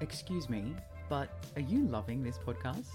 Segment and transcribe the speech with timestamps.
[0.00, 0.74] Excuse me,
[1.08, 2.90] but are you loving this podcast?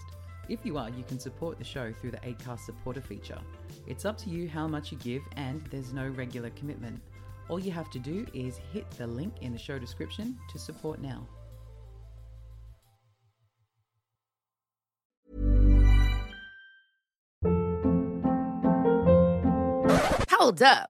[0.49, 3.39] If you are, you can support the show through the ACAST supporter feature.
[3.87, 7.01] It's up to you how much you give, and there's no regular commitment.
[7.49, 11.01] All you have to do is hit the link in the show description to support
[11.01, 11.27] now.
[20.29, 20.89] Hold up.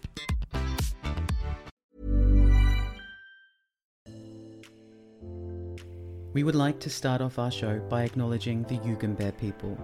[6.33, 9.77] We would like to start off our show by acknowledging the Yugambeh people,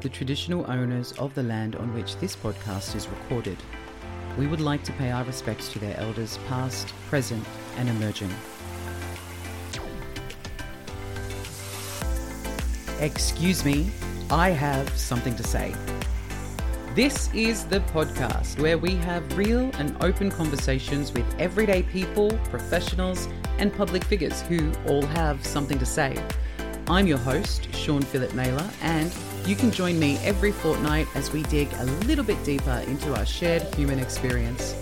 [0.00, 3.58] the traditional owners of the land on which this podcast is recorded.
[4.38, 7.44] We would like to pay our respects to their elders past, present,
[7.78, 8.32] and emerging.
[13.00, 13.90] Excuse me,
[14.30, 15.74] I have something to say.
[16.94, 23.26] This is the podcast where we have real and open conversations with everyday people, professionals,
[23.58, 26.16] and public figures who all have something to say.
[26.88, 29.12] I'm your host, Sean Phillip Naylor, and
[29.44, 33.26] you can join me every fortnight as we dig a little bit deeper into our
[33.26, 34.74] shared human experience.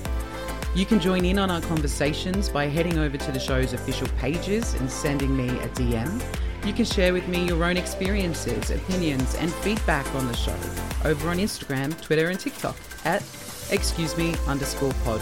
[0.74, 4.74] You can join in on our conversations by heading over to the show's official pages
[4.74, 6.22] and sending me a DM.
[6.66, 10.56] You can share with me your own experiences, opinions, and feedback on the show
[11.04, 13.22] over on Instagram, Twitter, and TikTok at
[13.70, 15.20] excuse me underscore pod.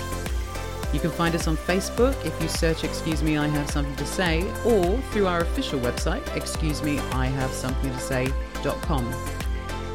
[0.95, 4.07] You can find us on Facebook if you search Excuse Me I Have Something to
[4.07, 9.15] Say or through our official website, excusemeihavesomethingtosay.com.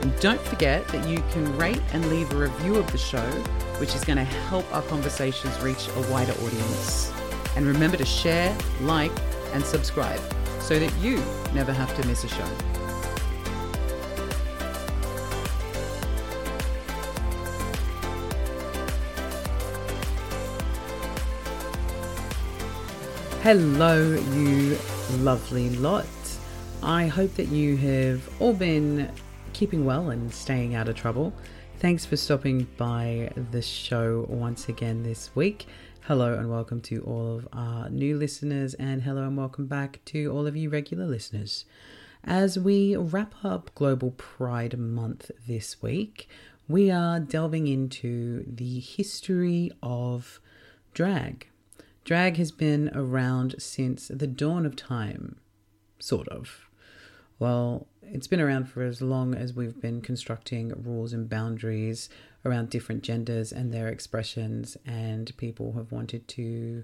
[0.02, 3.26] And don't forget that you can rate and leave a review of the show,
[3.80, 7.14] which is going to help our conversations reach a wider audience.
[7.56, 9.14] And remember to share, like,
[9.54, 10.20] and subscribe
[10.60, 11.24] so that you
[11.54, 12.69] never have to miss a show.
[23.42, 24.78] Hello, you
[25.20, 26.06] lovely lot.
[26.84, 29.10] I hope that you have all been
[29.54, 31.34] keeping well and staying out of trouble.
[31.78, 35.68] Thanks for stopping by the show once again this week.
[36.02, 40.30] Hello and welcome to all of our new listeners, and hello and welcome back to
[40.34, 41.64] all of you regular listeners.
[42.26, 46.28] As we wrap up Global Pride Month this week,
[46.68, 50.42] we are delving into the history of
[50.94, 51.48] drag.
[52.10, 55.36] Drag has been around since the dawn of time,
[56.00, 56.68] sort of.
[57.38, 62.10] Well, it's been around for as long as we've been constructing rules and boundaries
[62.44, 66.84] around different genders and their expressions, and people have wanted to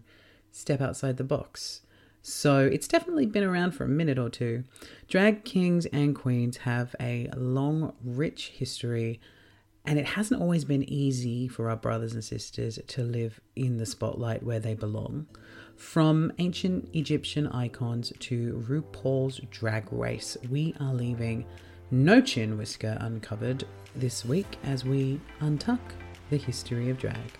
[0.51, 1.81] step outside the box.
[2.21, 4.63] So it's definitely been around for a minute or two.
[5.07, 9.19] Drag kings and queens have a long, rich history
[9.87, 13.85] and it hasn't always been easy for our brothers and sisters to live in the
[13.85, 15.27] spotlight where they belong.
[15.75, 21.45] From ancient Egyptian icons to RuPaul's drag race, we are leaving
[21.91, 23.65] no chin whisker uncovered
[23.95, 25.79] this week as we untuck
[26.29, 27.37] the history of drag.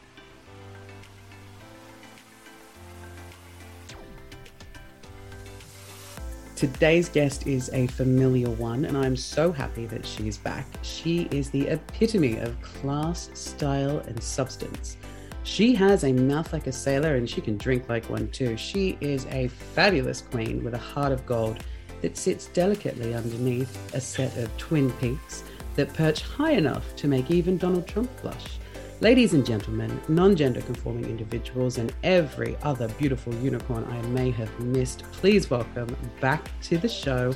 [6.56, 10.66] Today's guest is a familiar one, and I'm so happy that she's back.
[10.84, 14.96] She is the epitome of class, style, and substance.
[15.44, 18.56] She has a mouth like a sailor and she can drink like one too.
[18.56, 21.62] She is a fabulous queen with a heart of gold
[22.02, 25.44] that sits delicately underneath a set of twin peaks
[25.76, 28.60] that perch high enough to make even Donald Trump blush.
[29.02, 34.58] Ladies and gentlemen, non gender conforming individuals, and every other beautiful unicorn I may have
[34.62, 37.36] missed, please welcome back to the show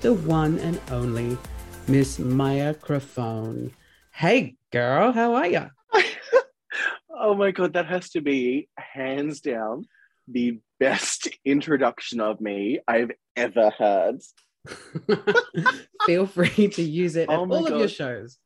[0.00, 1.38] the one and only
[1.88, 3.72] Miss Mya Crafone.
[4.12, 5.66] Hey, girl, how are you?
[7.10, 9.86] oh my God, that has to be hands down
[10.28, 14.20] the best introduction of me I've ever heard.
[16.06, 17.72] Feel free to use it oh at all God.
[17.72, 18.36] of your shows.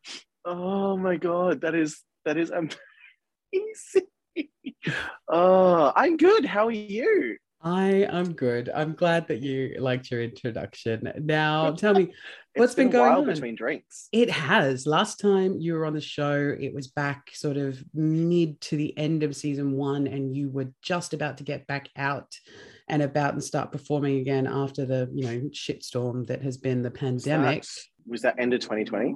[0.45, 4.09] Oh my God, that is that is amazing.
[5.29, 6.45] oh, I'm good.
[6.45, 7.37] How are you?
[7.65, 8.71] I am good.
[8.75, 11.13] I'm glad that you liked your introduction.
[11.21, 12.13] Now, tell me,
[12.57, 14.09] what's been, been going on between drinks?
[14.11, 14.85] It has.
[14.85, 18.97] Last time you were on the show, it was back sort of mid to the
[18.99, 22.35] end of season one, and you were just about to get back out
[22.93, 26.91] and about and start performing again after the you know shitstorm that has been the
[26.91, 27.65] pandemic.
[28.07, 29.15] was that end of 2020?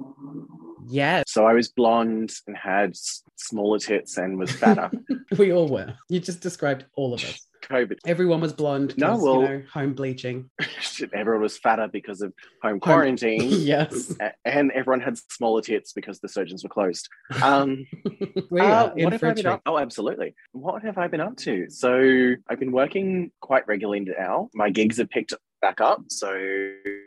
[0.89, 2.95] Yeah, So I was blonde and had
[3.35, 4.89] smaller tits and was fatter.
[5.37, 5.93] we all were.
[6.09, 7.46] You just described all of us.
[7.61, 7.97] COVID.
[8.05, 8.95] Everyone was blonde.
[8.97, 10.49] No, well- you know, home bleaching.
[11.13, 13.41] Everyone was fatter because of home quarantine.
[13.49, 14.15] yes,
[14.45, 17.07] and everyone had smaller tits because the surgeons were closed.
[17.41, 17.85] Um,
[18.49, 19.61] we uh, what have I been up?
[19.65, 20.35] Oh, absolutely.
[20.51, 21.69] What have I been up to?
[21.69, 24.49] So I've been working quite regularly now.
[24.53, 26.03] My gigs have picked back up.
[26.09, 26.29] So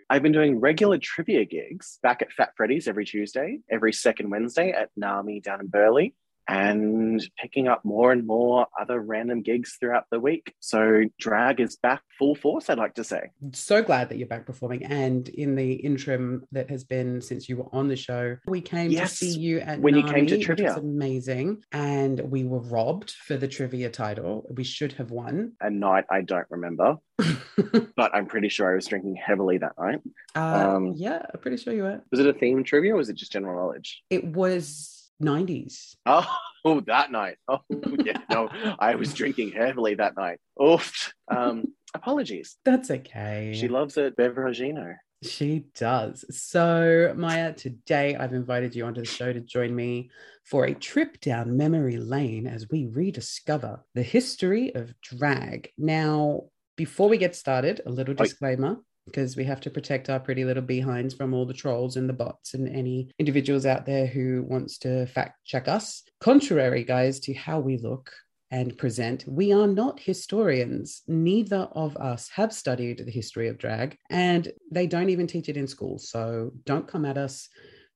[0.09, 4.73] I've been doing regular trivia gigs back at Fat Freddy's every Tuesday, every second Wednesday
[4.73, 6.11] at NAMI down in Burleigh.
[6.51, 10.53] And picking up more and more other random gigs throughout the week.
[10.61, 13.31] So drag is back full force, I'd like to say.
[13.53, 14.85] so glad that you're back performing.
[14.85, 18.91] And in the interim that has been since you were on the show, we came
[18.91, 20.75] Yes, to see you at when you came to NAMI, trivia.
[20.77, 21.63] amazing.
[21.73, 24.47] And we were robbed for the trivia title.
[24.55, 25.53] We should have won.
[25.61, 26.97] A night I don't remember,
[27.97, 30.01] but I'm pretty sure I was drinking heavily that night.
[30.35, 32.01] uh, Um, yeah, I'm pretty sure you were.
[32.11, 34.03] Was it a theme trivia or was it just general knowledge?
[34.11, 35.97] It was 90s.
[36.07, 36.27] Oh,
[36.65, 37.37] oh, that night.
[37.49, 37.61] Oh,
[38.05, 38.19] yeah.
[38.31, 40.39] No, I was drinking heavily that night.
[40.63, 41.13] Oof.
[41.29, 42.57] Um, apologies.
[42.65, 43.55] That's okay.
[43.55, 44.95] She loves it, Beveragino.
[45.23, 46.25] She does.
[46.31, 50.11] So, Mya, today I've invited you onto the show to join me
[50.45, 55.73] for a trip down memory lane as we rediscover the history of drag.
[55.77, 56.45] Now,
[56.77, 60.63] before we get started, a little disclaimer because we have to protect our pretty little
[60.63, 64.79] behinds from all the trolls and the bots and any individuals out there who wants
[64.79, 66.03] to fact check us.
[66.21, 68.13] Contrary, guys, to how we look,
[68.51, 71.03] and present, we are not historians.
[71.07, 75.57] Neither of us have studied the history of drag, and they don't even teach it
[75.57, 75.99] in school.
[75.99, 77.49] So don't come at us.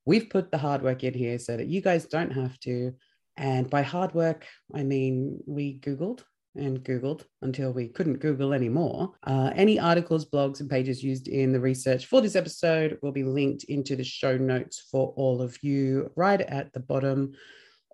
[0.04, 2.92] We've put the hard work in here so that you guys don't have to.
[3.36, 6.22] And by hard work, I mean we Googled
[6.56, 9.14] and Googled until we couldn't Google anymore.
[9.24, 13.24] Uh, any articles, blogs, and pages used in the research for this episode will be
[13.24, 17.32] linked into the show notes for all of you right at the bottom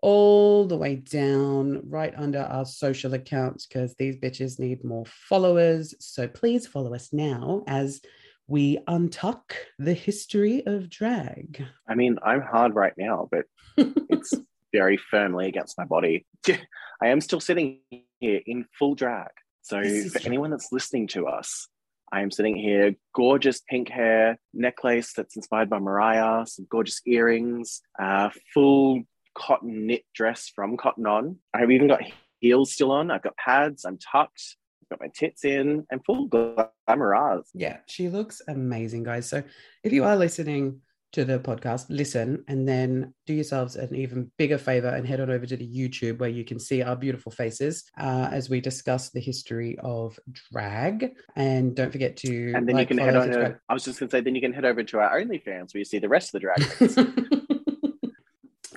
[0.03, 5.95] all the way down right under our social accounts because these bitches need more followers.
[6.01, 8.01] So please follow us now as
[8.47, 11.65] we untuck the history of drag.
[11.89, 13.45] I mean, I'm hard right now, but
[13.77, 14.35] it's
[14.73, 16.27] very firmly against my body.
[16.49, 17.81] I am still sitting
[18.19, 19.31] here in full drag.
[19.63, 20.27] So for true.
[20.27, 21.69] anyone that's listening to us,
[22.13, 27.83] I am sitting here, gorgeous pink hair, necklace that's inspired by Mariah, some gorgeous earrings,
[28.01, 29.03] uh, full
[29.35, 31.37] cotton knit dress from Cotton On.
[31.55, 32.03] I've even got
[32.41, 33.11] heels still on.
[33.11, 33.85] I've got pads.
[33.85, 34.57] I'm tucked.
[34.83, 37.43] I've got my tits in and full glamour.
[37.55, 39.29] Yeah, she looks amazing, guys.
[39.29, 39.43] So
[39.85, 40.81] if you are listening
[41.13, 45.31] to the podcast, listen and then do yourselves an even bigger favor and head on
[45.31, 49.11] over to the YouTube where you can see our beautiful faces uh, as we discuss
[49.11, 50.19] the history of
[50.53, 51.13] drag.
[51.37, 53.29] And don't forget to And then like, you can head on.
[53.29, 55.75] To, I was just going to say, then you can head over to our OnlyFans
[55.75, 57.47] where you see the rest of the drag.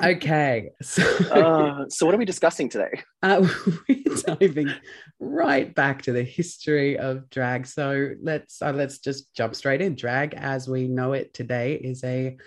[0.04, 3.02] okay, so uh, so what are we discussing today?
[3.24, 3.48] uh,
[3.90, 4.72] we're diving
[5.20, 7.66] right back to the history of drag.
[7.66, 9.96] So let's uh, let's just jump straight in.
[9.96, 12.38] Drag, as we know it today, is a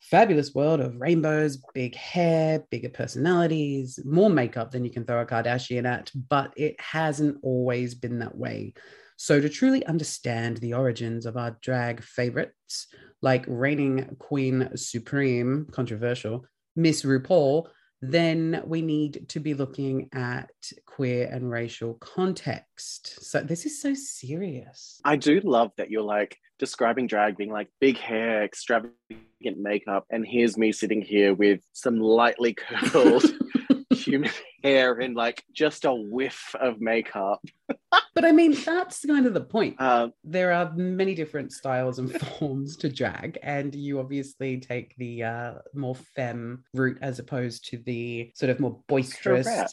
[0.00, 5.26] fabulous world of rainbows, big hair, bigger personalities, more makeup than you can throw a
[5.26, 6.10] Kardashian at.
[6.28, 8.74] But it hasn't always been that way.
[9.16, 12.88] So to truly understand the origins of our drag favorites,
[13.20, 16.44] like reigning Queen Supreme, controversial,
[16.76, 17.66] Miss RuPaul,
[18.00, 20.50] then we need to be looking at
[20.86, 23.24] queer and racial context.
[23.24, 25.00] So this is so serious.
[25.04, 28.94] I do love that you're like describing drag being like big hair, extravagant
[29.40, 33.24] makeup, and here's me sitting here with some lightly curled
[33.94, 34.30] human
[34.62, 37.40] hair and like just a whiff of makeup.
[38.14, 39.80] But I mean, that's kind of the point.
[39.80, 45.24] Um, there are many different styles and forms to drag, and you obviously take the
[45.24, 49.72] uh, more femme route as opposed to the sort of more boisterous, Correct.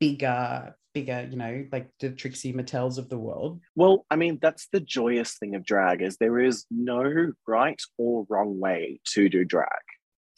[0.00, 3.60] bigger, bigger, you know, like the Trixie Mattels of the world.
[3.74, 8.26] well, I mean, that's the joyous thing of drag is there is no right or
[8.28, 9.68] wrong way to do drag.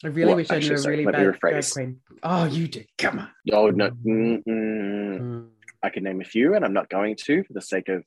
[0.03, 1.99] I really Well, wish I knew a sorry, really bad drag queen.
[2.23, 2.83] Oh, you do.
[2.97, 3.29] Come on.
[3.51, 3.91] Oh no.
[3.91, 5.47] Mm.
[5.83, 8.03] I can name a few, and I'm not going to for the sake of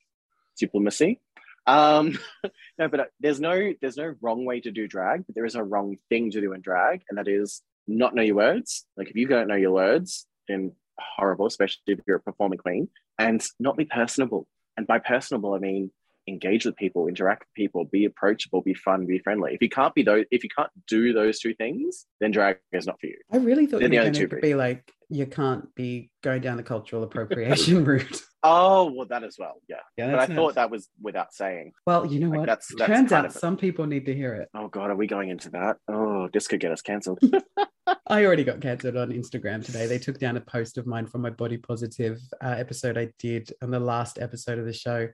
[0.58, 1.20] diplomacy.
[1.66, 2.18] Um,
[2.78, 5.54] no, but uh, there's no there's no wrong way to do drag, but there is
[5.54, 8.86] a wrong thing to do in drag, and that is not know your words.
[8.96, 12.88] Like if you don't know your words, then horrible, especially if you're a performing queen,
[13.18, 14.46] and not be personable.
[14.76, 15.90] And by personable, I mean
[16.28, 19.54] engage with people, interact with people, be approachable, be fun, be friendly.
[19.54, 22.86] If you can't be those, if you can't do those two things, then drag is
[22.86, 23.16] not for you.
[23.32, 26.10] I really thought They're you the were only going to be like you can't be
[26.22, 28.22] going down the cultural appropriation route.
[28.42, 29.60] Oh, well, that as well.
[29.68, 29.76] Yeah.
[29.98, 31.72] Yeah, but I that's thought that was without saying.
[31.86, 32.46] Well, you know Like, what?
[32.46, 34.48] that's- that's Turns out some people need to hear it.
[34.54, 35.76] Oh, God, are we going into that?
[35.86, 37.20] Oh, this could get us cancelled.
[38.06, 39.86] I already got cancelled on Instagram today.
[39.86, 43.52] They took down a post of mine from my body positive uh, episode I did
[43.62, 45.08] on the last episode of the show.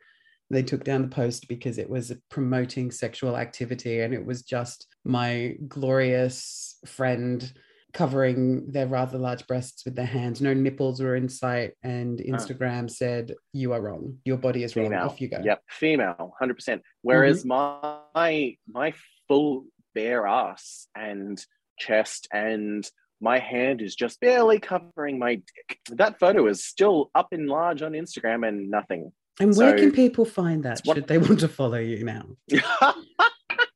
[0.50, 4.86] They took down the post because it was promoting sexual activity and it was just
[5.04, 7.52] my glorious friend
[7.94, 10.40] covering their rather large breasts with their hands.
[10.40, 11.72] No nipples were in sight.
[11.82, 14.18] And Instagram said, You are wrong.
[14.24, 14.92] Your body is wrong.
[14.94, 15.40] Off you go.
[15.42, 16.82] Yep, female, hundred percent.
[17.02, 17.98] Whereas Mm-hmm.
[18.14, 18.92] my my
[19.26, 19.64] full
[19.94, 21.42] bare ass and
[21.78, 22.88] chest and
[23.20, 25.78] my hand is just barely covering my dick.
[25.90, 29.12] That photo is still up in large on Instagram and nothing.
[29.40, 32.24] And where So- can people find that what- should they want to follow you now?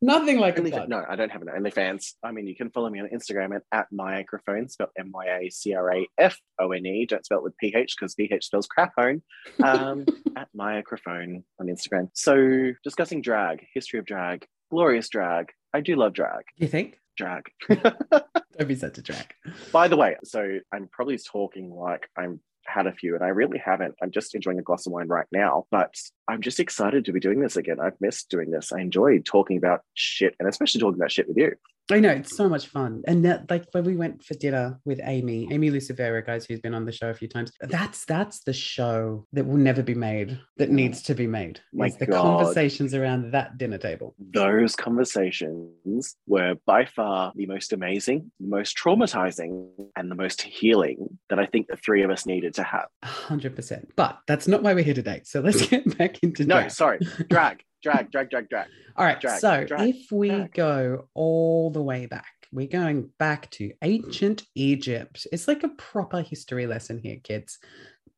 [0.04, 2.14] Nothing like a Only- no, I don't have an OnlyFans.
[2.24, 5.48] I mean, you can follow me on Instagram at, at myacrafone, spelled M Y A
[5.50, 7.06] C R A F O N E.
[7.06, 9.22] Don't spell it with PH because PH spells craphone.
[9.62, 10.04] Um,
[10.36, 12.08] at myacrafone on Instagram.
[12.14, 15.52] So, discussing drag, history of drag, glorious drag.
[15.72, 16.42] I do love drag.
[16.56, 16.98] You think?
[17.16, 17.44] Drag.
[17.70, 19.32] Don't be such a drag.
[19.70, 22.40] By the way, so I'm probably talking like I'm
[22.72, 23.94] had a few and I really haven't.
[24.02, 25.94] I'm just enjoying a glass of wine right now, but
[26.28, 27.80] I'm just excited to be doing this again.
[27.80, 28.72] I've missed doing this.
[28.72, 31.52] I enjoyed talking about shit and especially talking about shit with you.
[31.90, 33.02] I know it's so much fun.
[33.06, 36.74] And that, like when we went for dinner with Amy, Amy Lucifera, guys, who's been
[36.74, 37.52] on the show a few times.
[37.60, 40.38] That's that's the show that will never be made.
[40.56, 41.60] That needs to be made.
[41.72, 42.22] My the God.
[42.22, 44.14] conversations around that dinner table.
[44.18, 51.18] Those conversations were by far the most amazing, the most traumatizing, and the most healing
[51.30, 52.86] that I think the three of us needed to have.
[53.02, 53.90] Hundred percent.
[53.96, 55.22] But that's not why we're here today.
[55.24, 56.70] So let's get back into No, drag.
[56.70, 56.98] sorry,
[57.28, 58.68] drag, drag, drag, drag, drag.
[58.96, 59.20] All right.
[59.20, 60.54] Drag, so drag, if we drag.
[60.54, 65.26] go all the way back, we're going back to ancient Egypt.
[65.32, 67.58] It's like a proper history lesson here, kids.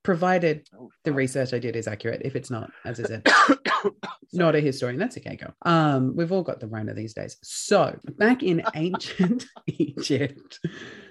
[0.02, 2.20] Provided Oh, the research I did is accurate.
[2.24, 3.26] If it's not, as I said,
[4.34, 4.98] not a historian.
[4.98, 5.36] That's okay.
[5.36, 5.50] Go.
[5.62, 7.38] Um, we've all got the Rona these days.
[7.42, 10.60] So back in ancient Egypt.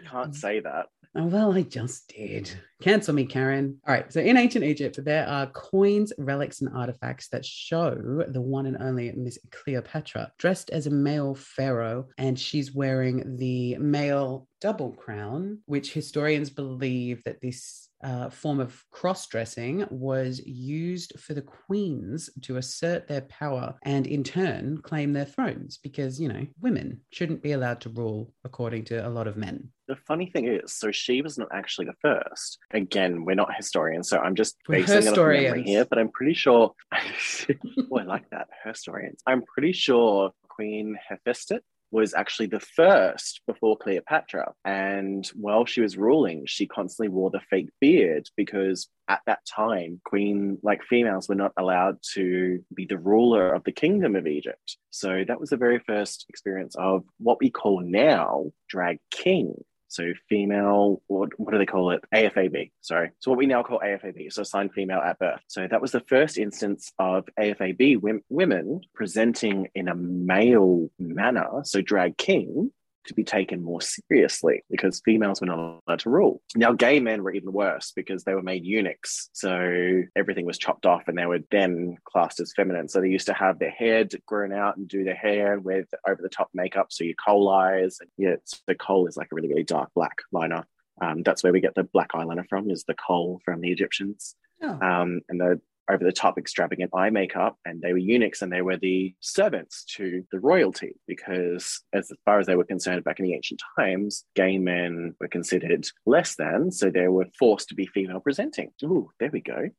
[0.09, 0.87] Can't say that.
[1.15, 2.49] Oh, well, I just did.
[2.81, 3.79] Cancel me, Karen.
[3.87, 4.11] All right.
[4.11, 8.77] So in ancient Egypt, there are coins, relics, and artifacts that show the one and
[8.81, 15.59] only Miss Cleopatra dressed as a male pharaoh, and she's wearing the male double crown,
[15.67, 22.29] which historians believe that this uh, form of cross dressing was used for the queens
[22.41, 27.41] to assert their power and in turn claim their thrones because, you know, women shouldn't
[27.41, 29.69] be allowed to rule according to a lot of men.
[29.87, 32.57] The funny thing is, so she was not actually the first.
[32.71, 36.33] Again, we're not historians, so I'm just We're basing it memory here, but I'm pretty
[36.33, 36.73] sure.
[36.93, 38.47] oh, I like that.
[38.63, 39.21] Historians.
[39.27, 41.61] I'm pretty sure Queen Hephaestus
[41.93, 44.51] was actually the first before Cleopatra.
[44.65, 50.01] And while she was ruling, she constantly wore the fake beard because at that time,
[50.03, 54.77] queen, like females, were not allowed to be the ruler of the kingdom of Egypt.
[54.89, 59.53] So that was the very first experience of what we call now drag king.
[59.93, 62.03] So female, what, what do they call it?
[62.13, 62.71] AFAB.
[62.81, 63.11] Sorry.
[63.19, 64.31] So what we now call AFAB.
[64.33, 65.41] So assigned female at birth.
[65.47, 71.61] So that was the first instance of AFAB wom- women presenting in a male manner.
[71.63, 72.71] So drag king
[73.05, 76.41] to be taken more seriously because females were not allowed to rule.
[76.55, 79.29] Now, gay men were even worse because they were made eunuchs.
[79.33, 82.87] So everything was chopped off and they were then classed as feminine.
[82.87, 86.21] So they used to have their hair grown out and do their hair with over
[86.21, 86.87] the top makeup.
[86.91, 87.99] So your kohl eyes.
[88.17, 90.65] Yeah, so the kohl is like a really, really dark black liner.
[91.01, 94.35] Um, that's where we get the black eyeliner from, is the kohl from the Egyptians
[94.61, 94.79] Oh.
[94.81, 95.59] um, and the
[95.91, 97.57] over the top extravagant eye makeup.
[97.65, 102.39] And they were eunuchs and they were the servants to the royalty because, as far
[102.39, 106.71] as they were concerned back in the ancient times, gay men were considered less than.
[106.71, 108.71] So they were forced to be female presenting.
[108.83, 109.69] Ooh, there we go.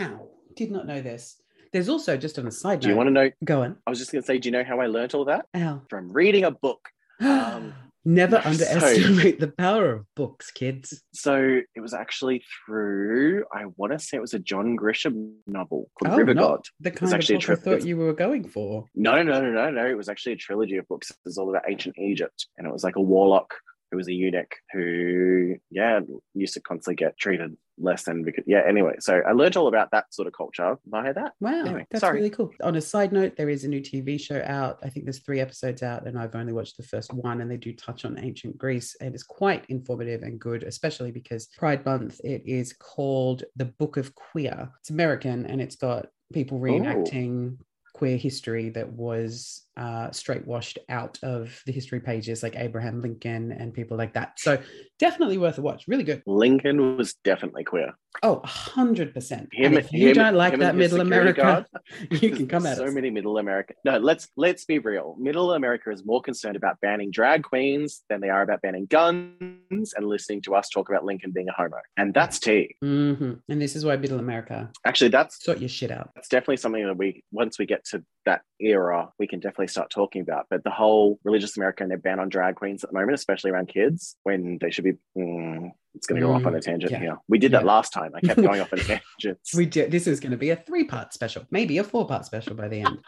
[0.00, 1.40] Wow, did not know this.
[1.72, 2.92] There's also just on a side Do note.
[2.92, 3.30] you want to know?
[3.44, 3.76] go on?
[3.86, 5.46] I was just going to say, do you know how I learned all that?
[5.90, 6.88] From reading a book.
[7.20, 7.74] Um,
[8.04, 11.02] Never so- underestimate the power of books, kids.
[11.12, 15.90] So it was actually through, I want to say it was a John Grisham novel
[15.98, 16.60] called Oh, River God.
[16.80, 18.86] the kind of book I trip- thought you were going for.
[18.94, 19.86] No, no, no, no, no.
[19.86, 21.10] It was actually a trilogy of books.
[21.10, 22.46] It was all about ancient Egypt.
[22.56, 23.54] And it was like a warlock
[23.90, 26.00] who was a eunuch who, yeah,
[26.34, 28.94] used to constantly get treated less than because, yeah, anyway.
[29.00, 31.32] So I learned all about that sort of culture via that.
[31.40, 32.18] Wow, Anyway, that's sorry.
[32.18, 32.52] really cool.
[32.62, 34.78] On a side note, there is a new TV show out.
[34.82, 37.40] I think there's three episodes out, and I've only watched the first one.
[37.40, 41.46] And they do touch on ancient Greece, and it's quite informative and good, especially because
[41.56, 42.20] Pride Month.
[42.24, 44.70] It is called The Book of Queer.
[44.80, 47.56] It's American, and it's got people reenacting
[47.94, 53.52] queer history that was uh, straight washed out of the history pages, like Abraham Lincoln
[53.52, 54.38] and people like that.
[54.38, 54.58] So
[54.98, 55.84] definitely worth a watch.
[55.86, 56.22] Really good.
[56.26, 57.92] Lincoln was definitely queer.
[58.22, 59.48] Oh, 100%.
[59.52, 61.66] Him, if you him- don't like that middle America, guard.
[62.22, 62.88] you can come at so us.
[62.90, 63.74] So many middle America.
[63.84, 65.14] No, let's let's be real.
[65.18, 69.94] Middle America is more concerned about banning drag queens than they are about banning guns
[69.94, 71.76] and listening to us talk about Lincoln being a homo.
[71.96, 72.74] And that's tea.
[72.80, 76.10] hmm And this is why middle America Actually, that's sort your shit out.
[76.14, 79.90] that's definitely something that we once we get to that era, we can definitely start
[79.90, 80.46] talking about.
[80.50, 83.50] But the whole religious America and their ban on drag queens at the moment, especially
[83.50, 84.92] around kids, when they should be.
[85.16, 86.98] Mm, it's going to go off on a tangent yeah.
[86.98, 87.16] here.
[87.28, 88.12] We did that last time.
[88.14, 88.78] I kept going off on
[89.18, 89.54] tangents.
[89.54, 89.88] We do.
[89.88, 92.68] This is going to be a three part special, maybe a four part special by
[92.68, 92.98] the end.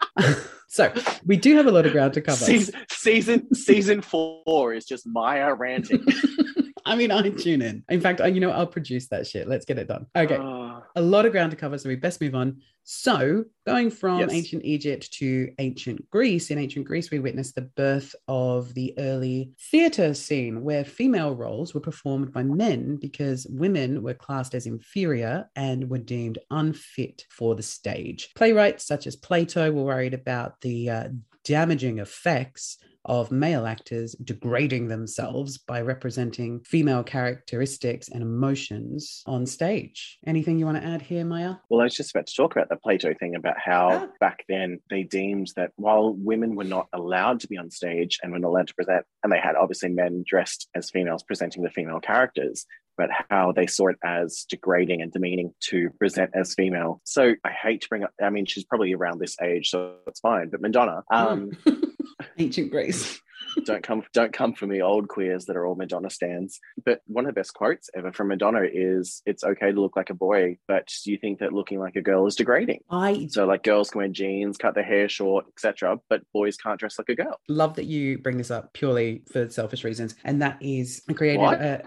[0.67, 0.91] so
[1.25, 2.43] we do have a lot of ground to cover.
[2.43, 6.03] season, season season four is just Mya ranting.
[6.85, 7.83] I mean, I tune in.
[7.89, 9.47] In fact, I, you know, I'll produce that shit.
[9.47, 10.07] Let's get it done.
[10.17, 10.37] Okay.
[10.37, 12.61] Oh, a lot of ground to cover, so we best move on.
[12.83, 14.33] So, going from Yes.
[14.33, 19.51] ancient Egypt to ancient Greece, in ancient Greece, we witnessed the birth of the early
[19.69, 25.47] theatre scene where female roles were performed by men because women were classed as inferior
[25.55, 28.29] and were deemed unfit for the stage.
[28.35, 31.07] Playwrights such as Plato were worried about the uh,
[31.43, 40.19] damaging effects of male actors degrading themselves by representing female characteristics and emotions on stage.
[40.27, 41.59] Anything you want to add here, Mya?
[41.69, 44.07] well, I was just about to talk about the Plato thing about how Ah.
[44.19, 48.31] back then they deemed that while women were not allowed to be on stage and
[48.31, 51.69] were not allowed to present, and they had obviously men dressed as females presenting the
[51.69, 52.65] female characters,
[52.97, 57.01] but how they saw it as degrading and demeaning to present as female.
[57.05, 60.19] So I hate to bring up, I mean, she's probably around this age, so it's
[60.19, 61.51] fine, but Madonna, um,
[62.37, 63.21] Ancient Greece.
[63.65, 67.25] Don't come don't come for me old queers that are all madonna stands but one
[67.25, 70.57] of the best quotes ever from madonna is it's okay to look like a boy
[70.67, 73.89] but do you think that looking like a girl is degrading I so like girls
[73.89, 77.39] can wear jeans cut their hair short etc but boys can't dress like a girl
[77.47, 81.41] love that you bring this up purely for selfish reasons, and that is I created
[81.41, 81.61] What?
[81.61, 81.83] a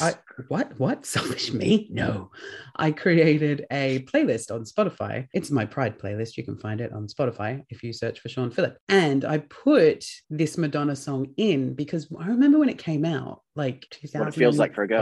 [0.00, 0.14] I,
[0.48, 1.88] what what selfish me?
[1.90, 2.30] No,
[2.76, 5.26] I created a playlist on Spotify.
[5.32, 6.36] It's my Pride playlist.
[6.36, 8.76] You can find it on Spotify if you search for Sean Phillip.
[8.88, 13.86] And I put this Madonna song in because I remember when it came out, like
[13.90, 14.20] 2005.
[14.20, 15.00] What it feels like for a girl.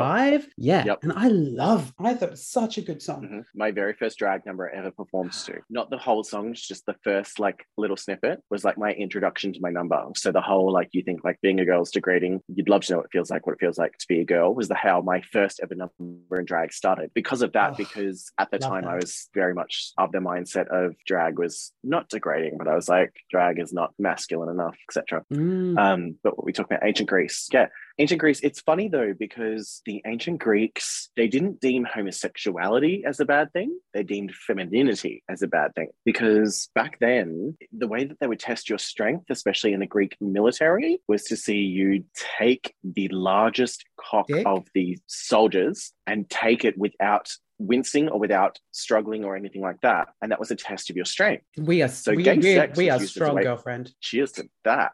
[0.56, 0.98] Yeah, Yep.
[1.02, 1.92] and I love.
[1.98, 3.22] I thought it was such a good song.
[3.24, 3.44] Mhm.
[3.54, 6.94] my very first drag number I ever performed to not the whole song just the
[7.02, 10.88] first like little snippet was like my introduction to my number so the whole like
[10.92, 13.30] you think like being a girl is degrading you'd love to know what it feels
[13.30, 15.74] like what it feels like to be a girl was the how my first ever
[15.74, 19.54] number in drag started because of that Oh, because at the time I was very
[19.54, 23.72] much of the mindset of drag was not degrading but I was like drag is
[23.72, 25.78] not masculine enough etc Mm.
[25.78, 28.40] um, but what we talk about ancient Greece, yeah, ancient Greece.
[28.42, 33.78] It's funny though because the ancient Greeks they didn't deem homosexuality as a bad thing;
[33.92, 35.88] they deemed femininity as a bad thing.
[36.04, 40.16] Because back then, the way that they would test your strength, especially in the Greek
[40.20, 42.04] military, was to see you
[42.38, 44.46] take the largest cock Dick?
[44.46, 50.08] of the soldiers and take it without wincing or without struggling or anything like that,
[50.22, 51.44] and that was a test of your strength.
[51.58, 53.92] we are so we, gay we, sex we are strong, girlfriend.
[54.00, 54.92] cheers to that.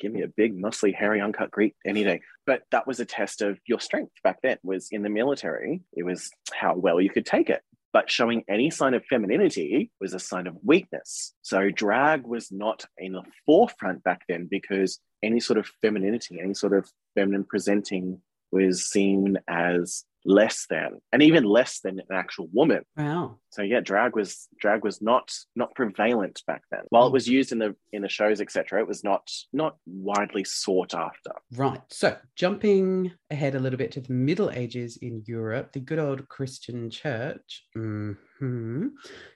[0.00, 2.20] Give me a big, muscly, hairy, uncut Greek any day.
[2.46, 4.58] But that was a test of your strength back then.
[4.62, 7.62] Was in the military, it was how well you could take it.
[7.92, 11.34] But showing any sign of femininity was a sign of weakness.
[11.42, 16.54] So drag was not in the forefront back then because any sort of femininity, any
[16.54, 18.20] sort of feminine presenting
[18.52, 22.82] was seen as less than, and even less than an actual woman.
[22.96, 23.38] Wow.
[23.50, 26.82] So yeah, drag was drag was not not prevalent back then.
[26.90, 27.32] While it was mm.
[27.32, 31.32] used in the in the shows, etc., it was not not widely sought after.
[31.56, 31.80] Right.
[31.90, 36.28] So, jumping ahead a little bit to the Middle Ages in Europe, the good old
[36.28, 38.16] Christian church mm,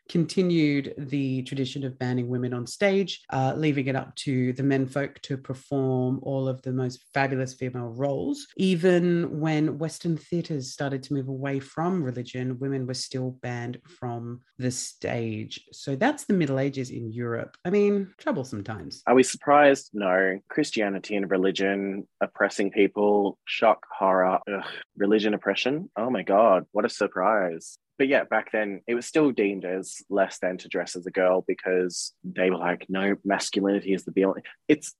[0.08, 5.20] continued the tradition of banning women on stage, uh, leaving it up to the menfolk
[5.22, 8.46] to perform all of the most fabulous female roles.
[8.56, 14.40] Even when Western theatres started to move away from religion, women were still banned from
[14.58, 15.64] the stage.
[15.72, 17.56] So, that's the Middle Ages in Europe.
[17.64, 19.02] I mean, troublesome times.
[19.06, 19.90] Are we surprised?
[19.92, 20.38] No.
[20.48, 24.64] Christianity and religion oppressing people, shock, horror, ugh,
[24.96, 25.90] religion oppression.
[25.96, 27.78] Oh my god, what a surprise.
[28.02, 31.12] But yeah, back then it was still deemed as less than to dress as a
[31.12, 34.34] girl because they were like, no, masculinity is the be all.
[34.66, 34.92] It's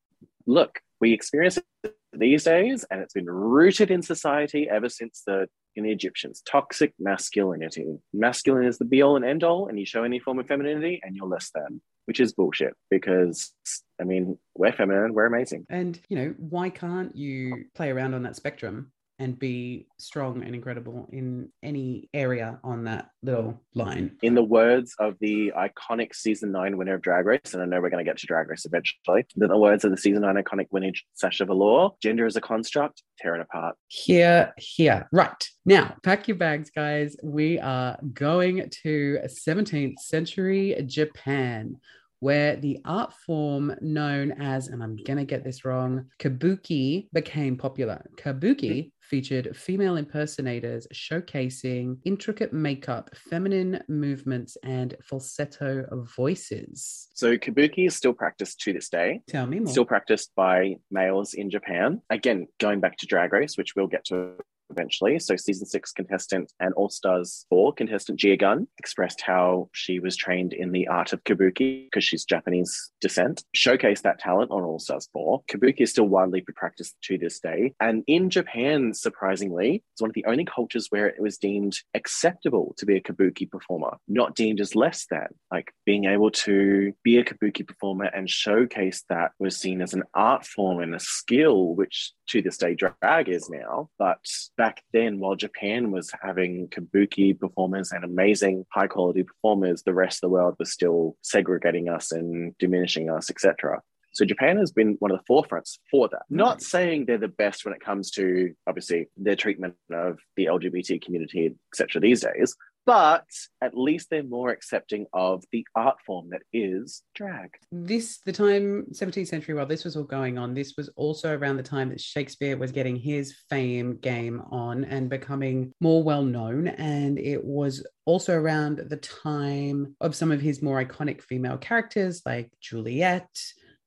[0.47, 5.49] look, we experience it these days, and it's been rooted in society ever since the
[5.75, 6.45] in the Egyptians.
[6.49, 7.99] Toxic masculinity.
[8.13, 11.01] Masculine is the be all and end all, and you show any form of femininity,
[11.03, 13.53] and you're less than, which is bullshit because
[14.01, 15.67] I mean, we're feminine, we're amazing.
[15.69, 20.53] And, you know, why can't you play around on that spectrum and be strong and
[20.53, 24.17] incredible in any area on that little line.
[24.23, 27.81] In the words of the iconic season nine winner of Drag Race, and I know
[27.81, 30.35] we're going to get to Drag Race eventually, in the words of the season nine
[30.35, 33.77] iconic winner Sasha Velour, gender is a construct, tear it apart.
[33.87, 35.09] Here, here.
[35.13, 35.49] Right.
[35.65, 37.17] Now, pack your bags, guys.
[37.23, 41.77] We are going to 17th century Japan
[42.23, 47.57] where the art form known as, and I'm going to get this wrong, kabuki became
[47.57, 48.01] popular.
[48.17, 48.89] Kabuki hmm.
[49.13, 55.85] Featured female impersonators showcasing intricate makeup, feminine movements, and falsetto
[56.17, 57.11] voices.
[57.13, 59.21] So, kabuki is still practiced to this day.
[59.29, 59.71] Tell me more.
[59.71, 62.01] Still practiced by males in Japan.
[62.09, 64.33] Again, going back to Drag Race, which we'll get to
[64.73, 65.19] eventually.
[65.19, 68.33] So season six contestant and All Stars 4 contestant Gia
[68.79, 74.03] expressed how she was trained in the art of kabuki because she's Japanese descent, showcased
[74.03, 75.43] that talent on All Stars 4.
[75.51, 77.75] Kabuki is still widely practiced to this day.
[77.81, 82.75] And in Japan, surprisingly, it's one of the only cultures where it was deemed acceptable
[82.79, 85.29] to be a kabuki performer, not deemed as less than.
[85.51, 90.05] Like being able to be a kabuki performer and showcase that was seen as an
[90.15, 93.91] art form and a skill, which to this day drag is now.
[93.99, 94.19] But
[94.57, 100.17] back then, while Japan was having kabuki performers and amazing high quality performers, the rest
[100.17, 103.83] of the world was still segregating us and diminishing us, etc.
[104.15, 106.23] So Japan has been one of the forefronts for that.
[106.31, 106.37] Mm.
[106.37, 111.03] Not saying they're the best when it comes to obviously their treatment of the LGBT
[111.03, 112.01] community, etc.
[112.01, 113.27] These days, but
[113.61, 117.51] at least they're more accepting of the art form that is drag.
[117.71, 121.57] This, the time, 17th century, while this was all going on, this was also around
[121.57, 126.69] the time that Shakespeare was getting his fame game on and becoming more well known.
[126.69, 132.23] And it was also around the time of some of his more iconic female characters
[132.27, 133.29] like Juliet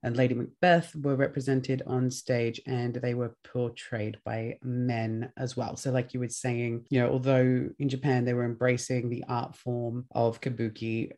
[0.06, 5.76] and Lady Macbeth were represented on stage and they were portrayed by men as well.
[5.76, 9.56] So, like you were saying, you know, although in Japan they were embracing the art
[9.56, 11.10] form of kabuki,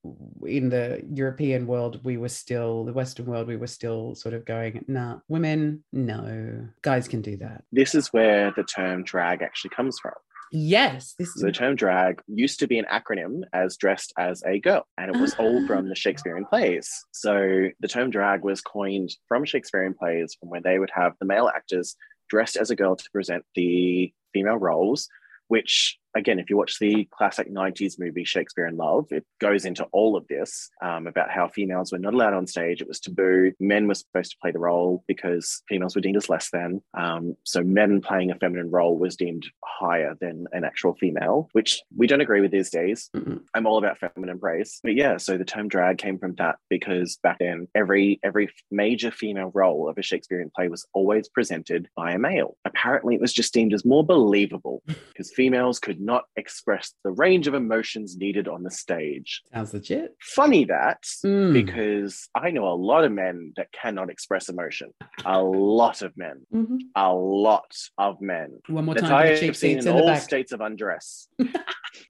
[0.47, 4.47] in the European world, we were still, the Western world, we were still sort of
[4.47, 7.65] going, nah, women, no, guys can do that.
[7.71, 10.15] This is where the term drag actually comes from.
[10.53, 14.87] Yes, this The term drag used to be an acronym as dressed as a girl,
[14.97, 15.95] and it was all from the ah.
[15.95, 16.91] Shakespearean plays.
[17.13, 21.27] So the term drag was coined from Shakespearean plays from where they would have the
[21.27, 21.97] male actors
[22.29, 25.09] dressed as a girl to present the female roles,
[25.49, 29.85] which again, if you watch the classic 90s movie Shakespeare in Love, it goes into
[29.93, 32.81] all of this um, about how females were not allowed on stage.
[32.81, 33.53] It was taboo.
[33.61, 36.83] Men were supposed to play the role because females were deemed as less than.
[36.95, 41.83] Um, so men playing a feminine role was deemed higher than an actual female, which
[41.97, 43.11] we don't agree with these days.
[43.17, 43.41] Mm-mm.
[43.55, 44.81] I'm all about feminine praise.
[44.83, 49.11] But yeah, so the term drag came from that because back then every every major
[49.11, 52.57] female role of a Shakespearean play was always presented by a male.
[52.65, 57.47] Apparently it was just deemed as more believable because females could not express the range
[57.47, 59.43] of emotions needed on the stage.
[59.53, 60.15] sounds legit.
[60.21, 61.53] Funny that Mm.
[61.53, 64.93] because I know a lot of men that cannot express emotion.
[65.25, 66.47] A lot of men.
[66.55, 66.79] Mhm.
[66.97, 70.23] A lot of men One more that time, I the have seen in all back.
[70.23, 71.29] states of undress.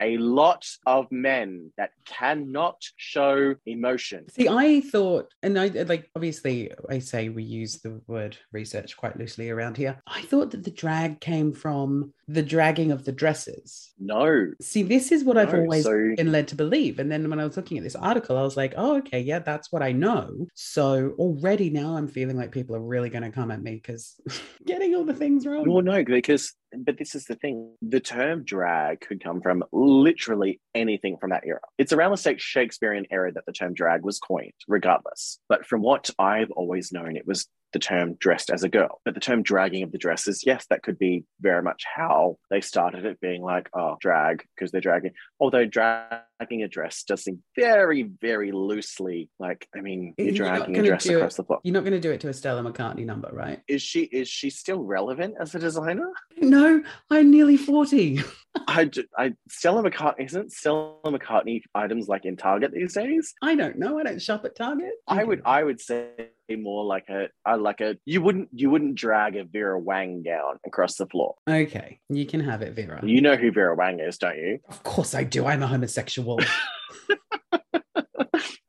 [0.01, 4.29] a lot of men that cannot show emotion.
[4.31, 9.19] See, I thought, and I like obviously I say we use the word research quite
[9.19, 10.01] loosely around here.
[10.07, 13.93] I thought that the drag came from the dragging of the dresses.
[13.99, 14.53] No.
[14.61, 16.99] See, this is what I've always so- been led to believe.
[16.99, 19.39] And then when I was looking at this article, I was like, oh, okay, yeah,
[19.39, 20.47] that's what I know.
[20.55, 24.21] So already now I'm feeling like people are really going to come at me because
[24.67, 25.69] getting all the things wrong.
[25.69, 30.61] Well, no, because, but this is the thing the term drag could come from literally
[30.75, 31.61] anything from that era.
[31.79, 35.39] It's around the Shakespearean era that the term drag was coined, regardless.
[35.49, 39.01] But from what I've always known, it was the term dressed as a girl.
[39.05, 42.61] But the term dragging of the dresses, yes, that could be very much how they
[42.61, 45.13] started it being like, oh, drag, because they're dragging.
[45.41, 50.79] Although dragging a dress does seem very, very loosely like, I mean, you're You're dragging
[50.79, 51.61] a dress do it- across the floor.
[51.63, 53.61] You're not going to do it to a Stella McCartney number, right?
[53.69, 56.11] Is she is she still relevant as a designer?
[56.41, 58.23] No, I'm nearly 40.
[58.67, 63.35] I, I Stella McCartney isn't Stella McCartney items like in Target these days.
[63.43, 63.99] I don't know.
[63.99, 64.93] I don't shop at Target.
[65.07, 65.43] I would do.
[65.45, 69.45] I would say more like a I like a you wouldn't you wouldn't drag a
[69.45, 71.35] Vera Wang gown across the floor.
[71.49, 73.01] Okay, you can have it, Vera.
[73.05, 74.59] You know who Vera Wang is, don't you?
[74.69, 75.47] Of course I do.
[75.47, 76.39] I'm a homosexual.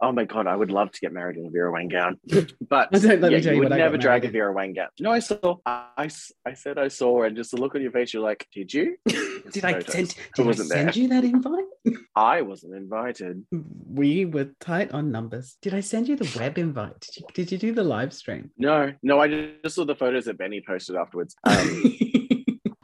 [0.02, 2.20] Oh my god, I would love to get married in a Vera Wang gown.
[2.70, 4.30] But I don't let me yeah, you you would what I got never drag a.
[4.30, 4.90] Vera Wang gown.
[5.00, 5.58] No, I saw.
[5.66, 6.10] I,
[6.46, 8.98] I said I saw, and just the look on your face, you're like, did you?
[9.06, 11.02] did I send, did I wasn't send there.
[11.02, 11.66] you that invite?
[12.16, 13.44] I wasn't invited.
[13.52, 15.58] We were tight on numbers.
[15.62, 17.00] Did I send you the web invite?
[17.02, 18.52] Did you, did you do the live stream?
[18.58, 19.28] No, no, I
[19.64, 21.36] just saw the photos that Benny posted afterwards.
[21.44, 21.94] Um,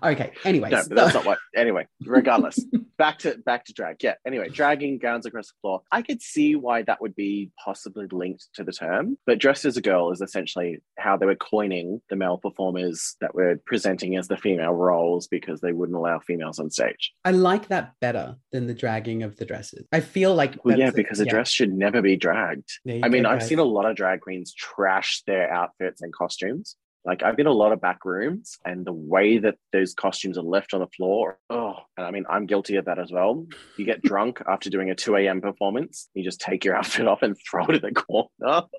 [0.09, 0.31] Okay.
[0.43, 1.39] Anyway, No, that's not what.
[1.55, 2.59] Anyway, regardless,
[2.97, 4.03] back to back to drag.
[4.03, 4.15] Yeah.
[4.25, 5.81] Anyway, dragging gowns across the floor.
[5.91, 9.77] I could see why that would be possibly linked to the term, but dressed as
[9.77, 14.27] a girl is essentially how they were coining the male performers that were presenting as
[14.27, 17.13] the female roles because they wouldn't allow females on stage.
[17.23, 19.85] I like that better than the dragging of the dresses.
[19.91, 21.31] I feel like Well, yeah, because a yeah.
[21.31, 22.69] dress should never be dragged.
[22.87, 23.49] I mean, go, I've guys.
[23.49, 26.75] seen a lot of drag queens trash their outfits and costumes.
[27.05, 30.43] Like I've been a lot of back rooms, and the way that those costumes are
[30.43, 31.37] left on the floor.
[31.49, 33.45] Oh, and I mean, I'm guilty of that as well.
[33.77, 35.41] You get drunk after doing a 2 a.m.
[35.41, 38.63] performance, you just take your outfit off and throw it in the corner.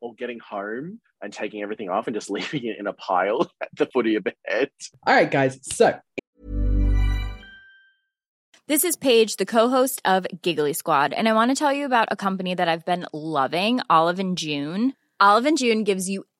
[0.00, 3.68] or getting home and taking everything off and just leaving it in a pile at
[3.76, 4.70] the foot of your bed.
[5.06, 5.58] All right, guys.
[5.62, 5.98] So
[8.68, 12.08] This is Paige, the co-host of Giggly Squad, and I want to tell you about
[12.10, 14.94] a company that I've been loving, Olive and June.
[15.18, 16.24] Olive and June gives you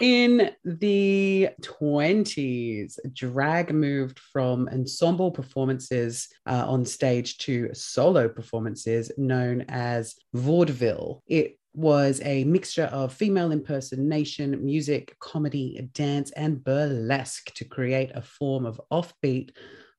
[0.00, 9.64] In the 20s, drag moved from ensemble performances uh, on stage to solo performances known
[9.68, 11.22] as vaudeville.
[11.26, 18.22] It was a mixture of female impersonation, music, comedy, dance, and burlesque to create a
[18.22, 19.50] form of offbeat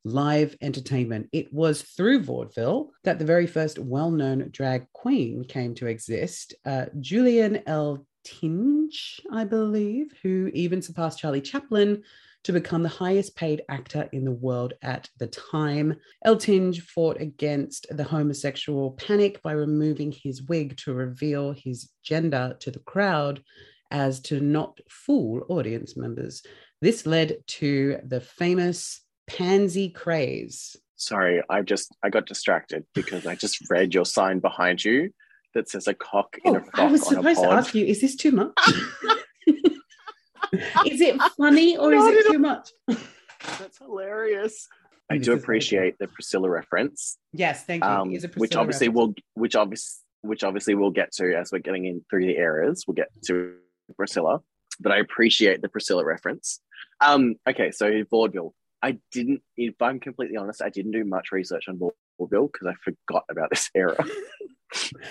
[0.06, 1.28] live entertainment.
[1.32, 6.54] It was through vaudeville that the very first well known drag queen came to exist,
[6.66, 8.06] uh, Julian L.
[8.26, 12.04] Tinge, I believe, who even surpassed Charlie Chaplin
[12.44, 15.96] to become the highest paid actor in the world at the time.
[16.24, 22.56] El Eltinge fought against the homosexual panic by removing his wig to reveal his gender
[22.60, 23.42] to the crowd
[23.90, 26.44] as to not fool audience members.
[26.82, 30.76] This led to the famous pansy craze.
[30.98, 35.12] Sorry, I just I got distracted because I just read your sign behind you
[35.56, 38.02] that says a cock in a Oh, frock I was supposed to ask you, is
[38.02, 38.54] this too much?
[40.86, 42.70] is it funny or is it too much?
[42.88, 44.68] That's hilarious.
[45.10, 47.90] I do appreciate the Priscilla reference, Yes, thank you.
[47.90, 49.08] um, a which obviously reference.
[49.08, 52.86] will, which obviously, which obviously we'll get to as we're getting in through the eras.
[52.88, 53.54] We'll get to
[53.96, 54.42] Priscilla,
[54.80, 56.60] but I appreciate the Priscilla reference.
[57.02, 58.56] Um, okay, so vaudeville.
[58.82, 61.78] I didn't, if I'm completely honest, I didn't do much research on
[62.18, 63.96] vaudeville because I forgot about this era.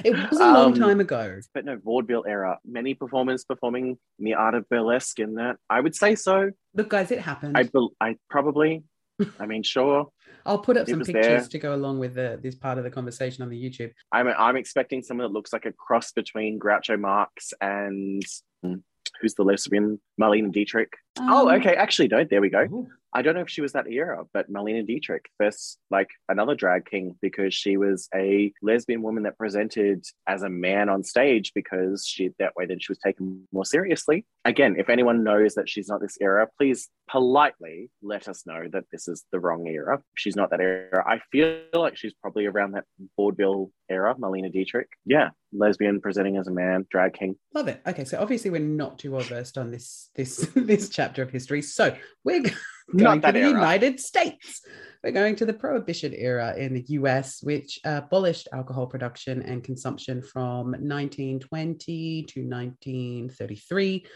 [0.04, 1.40] It was a long Um, time ago.
[1.54, 2.58] but no, vaudeville era.
[2.64, 5.56] Many performers performing in the art of burlesque in that.
[5.70, 6.50] I would say so.
[6.74, 7.56] Look, guys, it happened.
[7.56, 8.84] I, bel I probably.
[9.40, 10.08] I mean, sure.
[10.44, 11.40] I'll put up it some pictures there.
[11.42, 13.92] to go along with the, this part of the conversation on the YouTube.
[14.12, 18.22] I'm I'm expecting someone that looks like a cross between Groucho Marx and
[18.62, 18.74] hmm,
[19.20, 20.92] who's the lesbian Marlene Dietrich.
[21.20, 21.74] Oh, Um, okay.
[21.74, 22.24] Actually, no.
[22.24, 22.62] There we go.
[22.62, 22.88] ooh.
[23.16, 26.84] I don't know if she was that era, but Marlene Dietrich, first like another drag
[26.84, 32.04] king because she was a lesbian woman that presented as a man on stage because
[32.04, 34.26] she that way then she was taken more seriously.
[34.44, 38.84] Again, if anyone knows that she's not this era, please politely let us know that
[38.90, 40.02] this is the wrong era.
[40.16, 41.04] She's not that era.
[41.06, 42.84] I feel like she's probably around that
[43.16, 44.88] vaudeville era, Marlene Dietrich.
[45.06, 47.36] Yeah, lesbian presenting as a man, drag king.
[47.54, 47.80] Love it.
[47.86, 51.60] Okay, so obviously we're not too well versed on this this this chapter of history.
[51.60, 52.54] So we're going
[52.92, 53.48] Not to the era.
[53.50, 54.62] United States.
[55.02, 59.62] We're going to the Prohibition era in the US, which uh, abolished alcohol production and
[59.62, 64.06] consumption from 1920 to 1933.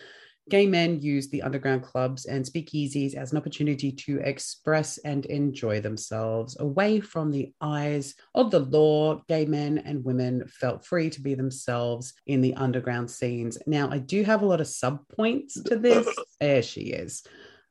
[0.49, 5.81] Gay men used the underground clubs and speakeasies as an opportunity to express and enjoy
[5.81, 6.57] themselves.
[6.59, 11.35] Away from the eyes of the law, gay men and women felt free to be
[11.35, 13.59] themselves in the underground scenes.
[13.67, 16.09] Now, I do have a lot of sub points to this.
[16.41, 17.25] There she is.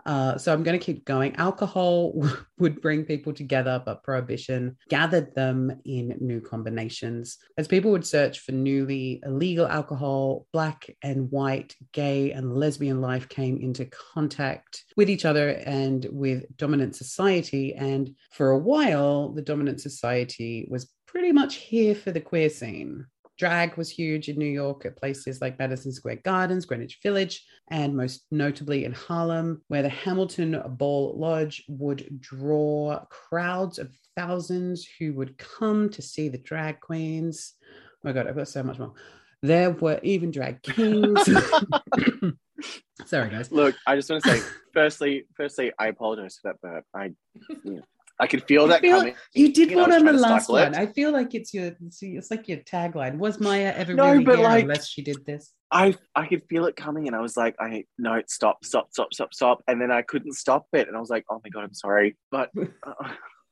[0.08, 1.36] Uh, so I'm going to keep going.
[1.36, 2.14] Alcohol
[2.60, 7.38] would bring people together, but prohibition gathered them in new combinations.
[7.58, 13.28] As people would search for newly illegal alcohol, black and white, gay and lesbian life
[13.28, 17.76] came into contact with each other and with dominant society.
[17.76, 23.06] And for a while, the dominant society was pretty much here for the queer scene.
[23.38, 27.96] Drag was huge in New York at places like Madison Square Gardens, Greenwich Village, and
[27.96, 35.14] most notably in Harlem, where the Hamilton Ball Lodge would draw crowds of thousands who
[35.14, 37.54] would come to see the drag queens.
[37.64, 38.94] Oh my God, I've got so much more.
[39.44, 41.24] There were even drag kings.
[43.06, 43.52] Sorry, guys.
[43.52, 46.86] Look, I just want to say, firstly, firstly, I apologize for that burp.
[46.94, 47.14] I,
[47.64, 47.82] you know,
[48.20, 49.16] I could feel that feel, coming.
[49.34, 50.76] You did know, I one was on the last one.
[50.76, 53.18] I feel like it's your it's like your tagline.
[53.18, 55.54] Was Mya ever No, really but like- unless she did this?
[55.70, 59.14] I I could feel it coming, and I was like, I no, stop, stop, stop,
[59.14, 61.64] stop, stop, and then I couldn't stop it, and I was like, oh my god,
[61.64, 62.50] I'm sorry, but.
[62.84, 63.10] uh,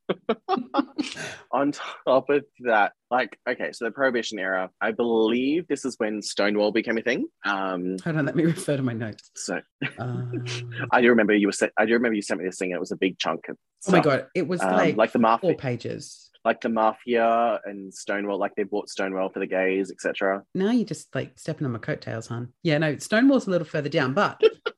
[1.52, 6.22] on top of that, like, okay, so the Prohibition era, I believe this is when
[6.22, 7.26] Stonewall became a thing.
[7.46, 9.32] Um, Hold on, let me refer to my notes.
[9.36, 9.60] so
[10.00, 10.44] Um,
[10.92, 12.72] I do remember you were, se- I do remember you sent me this thing.
[12.72, 15.12] And it was a big chunk of oh my god, it was Um, like, like
[15.12, 16.30] the four mafia, pages.
[16.44, 20.44] like the mafia and Stonewall, like they bought Stonewall for the gays, etc.
[20.54, 22.54] Now you're just like stepping on my coattails, hon.
[22.64, 24.42] Yeah, no, Stonewall's a little further down, but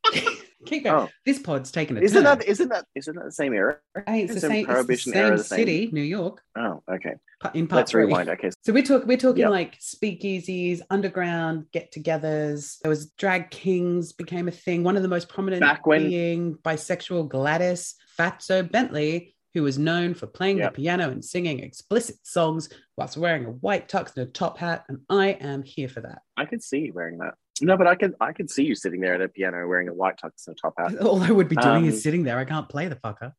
[0.65, 1.07] keep going.
[1.07, 1.09] Oh.
[1.25, 2.39] This pod's taking a Isn't turn.
[2.39, 3.77] that isn't that isn't that the same era?
[4.07, 5.57] Hey, it's the isn't same, it's the Prohibition same era the same?
[5.59, 6.41] city, New York.
[6.57, 7.13] Oh, okay.
[7.53, 8.05] In part Let's three.
[8.05, 8.29] rewind.
[8.29, 9.49] Okay, So we're talking we're talking Yep.
[9.51, 12.79] like speakeasies, underground get-togethers.
[12.79, 14.83] There was drag kings became a thing.
[14.83, 20.13] One of the most prominent Back when- being bisexual Gladys Fatso Bentley, who was known
[20.13, 20.73] for playing Yep.
[20.73, 24.85] the piano and singing explicit songs whilst wearing a white tux and a top hat.
[24.89, 26.21] And I am here for that.
[26.35, 27.35] I could see you wearing that.
[27.61, 29.93] No, but I could I could see you sitting there at a piano wearing a
[29.93, 30.97] white tux and a top hat.
[31.01, 32.37] All I would be doing Um, is sitting there.
[32.37, 33.33] I can't play the fucker.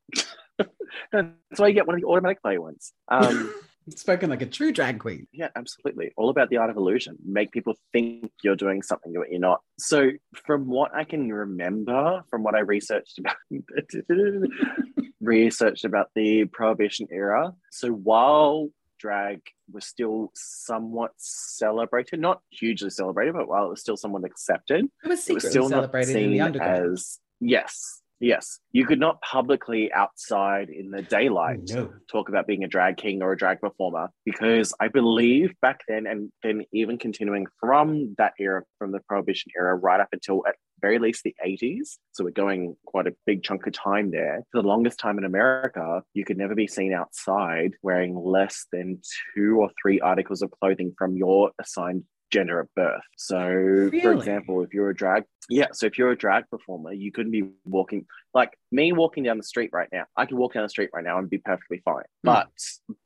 [1.12, 1.28] That's
[1.60, 2.92] why you get one of the automatic play ones.
[3.08, 3.52] Um,
[3.90, 5.26] Spoken like a true drag queen.
[5.32, 6.12] yeah, absolutely.
[6.18, 7.16] All about the art of illusion.
[7.24, 9.62] Make people think you're doing something that you're not.
[9.78, 10.10] So,
[10.44, 13.36] from what I can remember, from what I researched about,
[15.20, 17.54] researched about the Prohibition era.
[17.70, 19.40] So, while drag
[19.72, 25.08] was still somewhat celebrated, not hugely celebrated, but while it was still somewhat accepted, It
[25.08, 28.58] was it was still not celebrated in the seen as yes, yes.
[28.72, 31.92] You could not publicly outside in the daylight oh, No.
[32.10, 36.06] talk about being a drag king or a drag performer because I believe back then
[36.06, 40.54] and then even continuing from that era, from the Prohibition era, right up until at
[40.80, 41.98] very least the 80s.
[42.12, 44.44] So we're going quite a big chunk of time there.
[44.52, 49.00] For the longest time in America, you could never be seen outside wearing less than
[49.34, 53.02] two or three articles of clothing from your assigned gender at birth.
[53.16, 57.10] So, for example, if you're a drag, yeah, so if you're a drag performer, you
[57.12, 60.04] couldn't be walking like me walking down the street right now.
[60.16, 62.04] I could walk down the street right now and be perfectly fine.
[62.22, 62.48] But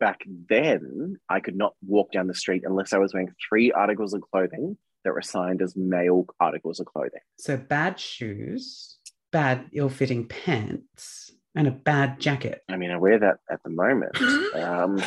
[0.01, 4.15] back then, I could not walk down the street unless I was wearing three articles
[4.15, 7.21] of clothing that were assigned as male articles of clothing.
[7.39, 8.99] So bad shoes,
[9.31, 12.63] bad ill-fitting pants, and a bad jacket.
[12.69, 14.21] I mean, I wear that at the moment.
[14.55, 15.03] um,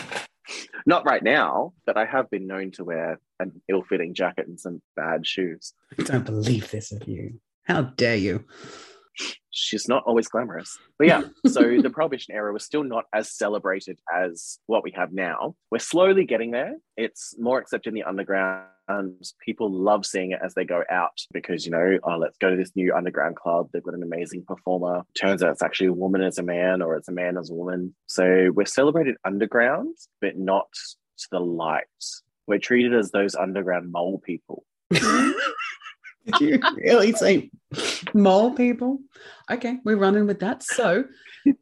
[0.86, 4.82] not right now, but I have been known to wear an ill-fitting jacket and some
[4.96, 5.74] bad shoes.
[5.98, 7.40] I don't believe this of you.
[7.64, 8.46] How dare you?
[9.56, 10.78] She's not always glamorous.
[11.00, 15.14] But yeah, so the Prohibition era was still not as celebrated as what we have
[15.14, 15.56] now.
[15.72, 16.76] We're slowly getting there.
[16.98, 18.68] It's more accepted in the underground.
[19.44, 22.56] People love seeing it as they go out because, you know, oh, let's go to
[22.56, 23.70] this new underground club.
[23.72, 25.04] They've got an amazing performer.
[25.20, 27.56] Turns out it's actually a woman as a man or it's a man as a
[27.56, 27.96] woman.
[28.08, 30.68] So we're celebrated underground, but not
[31.20, 31.86] to the light.
[32.46, 34.66] We're treated as those underground mole people.
[36.26, 37.52] Did you really say
[38.14, 39.00] mole people?
[39.50, 40.64] Okay, we're running with that.
[40.64, 41.06] So,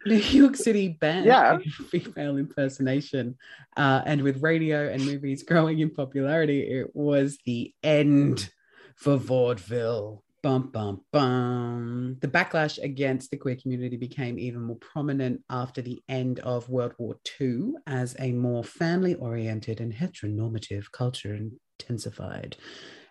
[0.06, 1.58] New York City banned Yeah.
[1.90, 3.36] female impersonation,
[3.76, 8.50] uh, and with radio and movies growing in popularity, it was the end
[8.96, 10.24] for vaudeville.
[10.42, 12.18] Bum bum bum.
[12.20, 16.94] The backlash against the queer community became even more prominent after the end of World
[16.98, 21.34] War II as a more family oriented and heteronormative culture
[21.80, 22.58] intensified.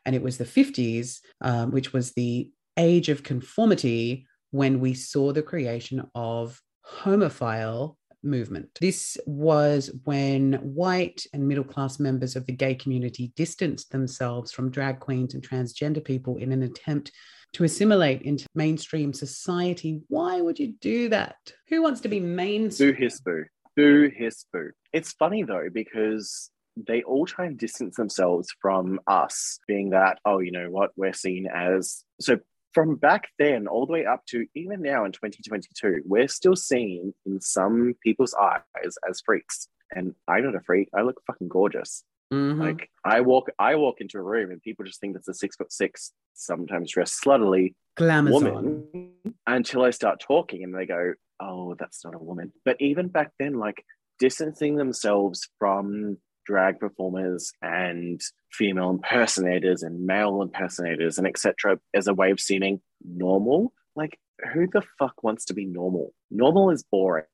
[0.04, 5.32] And it was the 50s, um, which was the age of conformity when we saw
[5.32, 8.68] the creation of homophile movement.
[8.80, 14.70] This was when white and middle class members of the gay community distanced themselves from
[14.70, 17.12] drag queens and transgender people in an attempt
[17.54, 20.00] to assimilate into mainstream society.
[20.08, 21.36] Why would you do that?
[21.68, 22.94] Who wants to be mainstream?
[22.96, 23.44] hiss boo.
[23.76, 24.70] Boo hiss boo.
[24.92, 30.38] It's funny though, because they all try and distance themselves from us, being that, oh,
[30.38, 32.38] you know what, we're seen as so
[32.72, 37.12] from back then all the way up to even now in 2022, we're still seen
[37.26, 39.68] in some people's eyes as freaks.
[39.94, 40.88] And I'm not a freak.
[40.96, 42.02] I look fucking gorgeous.
[42.32, 42.58] Mhm.
[42.58, 45.54] Like I walk, I walk into a room and people just think that's a six
[45.56, 48.30] foot six, sometimes dressed sluttily Glamazon.
[48.32, 49.12] woman
[49.46, 53.32] until I start talking and they go, "Oh, that's not a woman." But even back
[53.38, 53.84] then, like
[54.18, 58.20] distancing themselves from drag performers and
[58.50, 61.78] female impersonators and male impersonators and etc.
[61.94, 63.72] as a way of seeming normal.
[63.94, 64.18] Like,
[64.52, 66.12] who the fuck wants to be normal?
[66.30, 67.24] Normal is boring.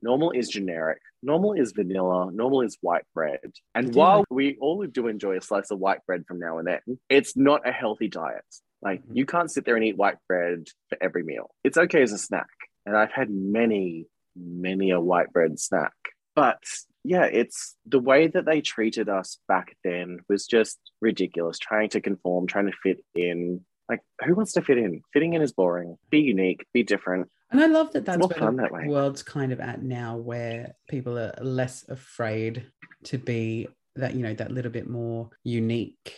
[0.00, 1.00] Normal is generic.
[1.22, 2.30] Normal is vanilla.
[2.32, 3.40] Normal is white bread.
[3.74, 4.00] And Yeah.
[4.00, 7.36] while we all do enjoy a slice of white bread from now and then, it's
[7.36, 8.44] not a healthy diet.
[8.80, 9.16] Like Mhm.
[9.16, 11.50] you can't sit there and eat white bread for every meal.
[11.64, 12.46] It's okay as a snack.
[12.86, 14.06] And I've had many,
[14.36, 15.92] many a white bread snack.
[16.36, 16.62] But
[17.08, 21.58] yeah, it's the way that they treated us back then was just ridiculous.
[21.58, 23.64] Trying to conform, trying to fit in.
[23.88, 25.00] Like, who wants to fit in?
[25.14, 25.96] Fitting in is boring.
[26.10, 27.30] Be unique, be different.
[27.50, 31.18] And I love that that's where the that world's kind of at now, where people
[31.18, 32.66] are less afraid
[33.04, 36.12] to be that, you know, that little bit more unique.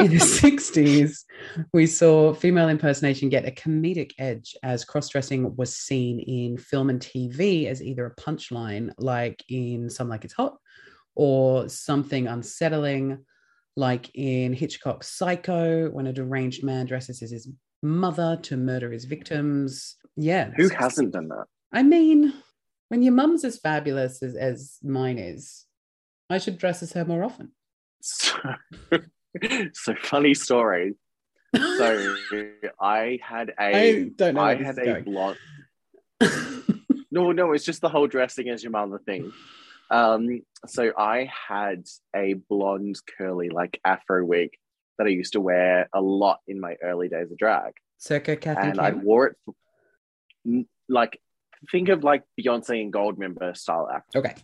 [0.00, 1.24] In the 60s,
[1.74, 6.88] we saw female impersonation get a comedic edge as cross dressing was seen in film
[6.88, 10.56] and TV as either a punchline, like in Some Like It's Hot,
[11.14, 13.26] or something unsettling,
[13.76, 17.48] like in Hitchcock's Psycho, when a deranged man dresses as his
[17.82, 19.96] mother to murder his victims.
[20.16, 20.50] Yeah.
[20.56, 21.44] Who hasn't done that?
[21.72, 22.32] I mean,
[22.88, 25.66] when your mum's as fabulous as, as mine is,
[26.30, 27.52] I should dress as her more often.
[28.00, 28.32] So,
[29.72, 30.94] so funny story.
[31.54, 32.16] So
[32.80, 35.36] I had a I don't know I had a blonde
[37.12, 39.32] No, no, it's just the whole dressing as your mother thing.
[39.90, 44.50] Um, so I had a blonde curly like afro wig
[44.96, 47.72] that I used to wear a lot in my early days of drag.
[47.98, 49.54] Circa Kathy and I wore it for,
[50.88, 51.20] like
[51.70, 54.20] think of like Beyonce and Goldmember style afro.
[54.20, 54.34] Okay.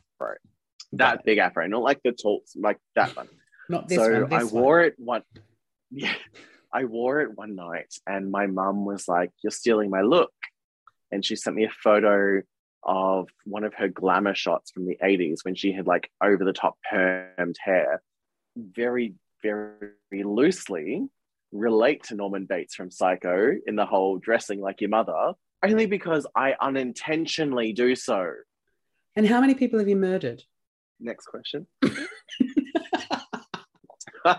[0.93, 3.29] That big afro, not like the tall like that one.
[3.69, 4.31] Not this so one.
[4.31, 4.63] This I one.
[4.63, 5.23] wore it one
[5.91, 6.15] yeah,
[6.73, 10.33] I wore it one night and my mum was like, You're stealing my look.
[11.13, 12.43] And she sent me a photo
[12.83, 16.53] of one of her glamour shots from the 80s when she had like over the
[16.53, 18.03] top permed hair.
[18.57, 19.93] Very, very
[20.25, 21.09] loosely
[21.53, 25.33] relate to Norman Bates from Psycho in the whole dressing like your mother,
[25.65, 28.33] only because I unintentionally do so.
[29.15, 30.43] And how many people have you murdered?
[31.01, 31.67] Next question.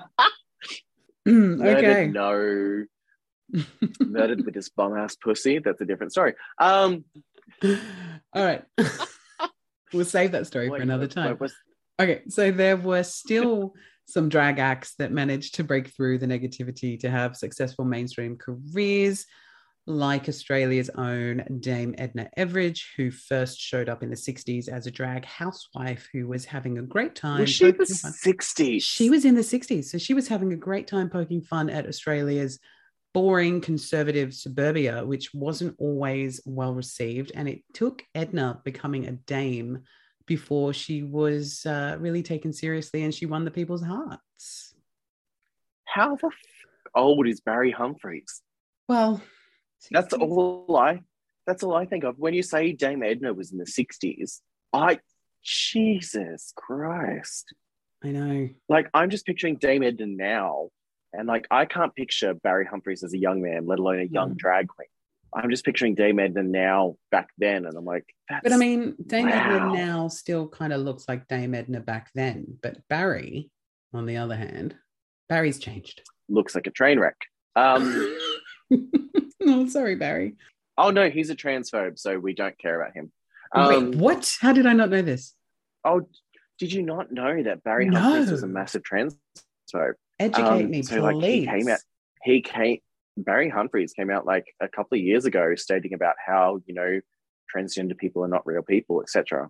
[1.28, 2.08] Mm, okay.
[2.08, 3.64] Murdered, no.
[4.00, 5.60] Murdered with this bum ass pussy.
[5.60, 6.36] That's a different story.
[6.58, 7.04] Um,
[8.34, 8.64] All right.
[9.94, 11.38] we'll save that story for another time.
[12.00, 13.74] Okay, so there were still
[14.06, 19.26] some drag acts that managed to break through the negativity to have successful mainstream careers,
[19.88, 24.92] like Australia's own Dame Edna Everage, who first showed up in the 60s as a
[24.92, 27.40] drag housewife who was having a great time.
[27.40, 28.84] was she the fun- 60s?
[28.84, 31.88] She was in the 60s, so she was having a great time poking fun at
[31.88, 32.60] Australia's
[33.14, 37.32] boring conservative suburbia, which wasn't always well received.
[37.34, 39.84] And it took Edna becoming a dame
[40.26, 44.76] before she was uh, really taken seriously and she won the people's hearts.
[45.86, 46.34] How the f-
[46.94, 48.42] old is Barry Humphries?
[48.90, 49.22] Well,
[49.92, 51.02] That's all I.
[51.46, 54.42] That's all I think of when you say Dame Edna was in the 60s.
[54.74, 55.00] I,
[55.44, 57.54] Jesus Christ!
[58.04, 58.50] I know.
[58.68, 60.70] Like I'm just picturing Dame Edna now,
[61.14, 64.32] and like I can't picture Barry Humphries as a young man, let alone a young
[64.34, 64.38] Mm.
[64.38, 64.88] drag queen.
[65.34, 68.96] I'm just picturing Dame Edna now back then, and I'm like, that's But I mean,
[69.06, 72.58] Dame Edna now still kind of looks like Dame Edna back then.
[72.62, 73.52] But Barry,
[73.94, 74.76] on the other hand,
[75.30, 76.02] Barry's changed.
[76.30, 77.18] looks like a train wreck.
[77.56, 78.18] Um,
[79.46, 80.36] oh, sorry, Barry.
[80.78, 83.12] oh no, he's a transphobe, so we don't care about him.
[83.54, 84.36] Um, Wait, what?
[84.42, 85.34] How did I not know this?
[85.84, 86.08] Oh,
[86.60, 88.00] did you not know that Barry No.
[88.00, 89.94] Humphries was a massive transphobe?
[90.20, 91.02] Educate Um, me, so please.
[91.02, 91.80] like he came out,
[92.24, 92.80] he came.
[93.18, 97.00] Barry Humphries came out like a couple of years ago, stating about how you know
[97.56, 99.50] transgender people are not real people, etc.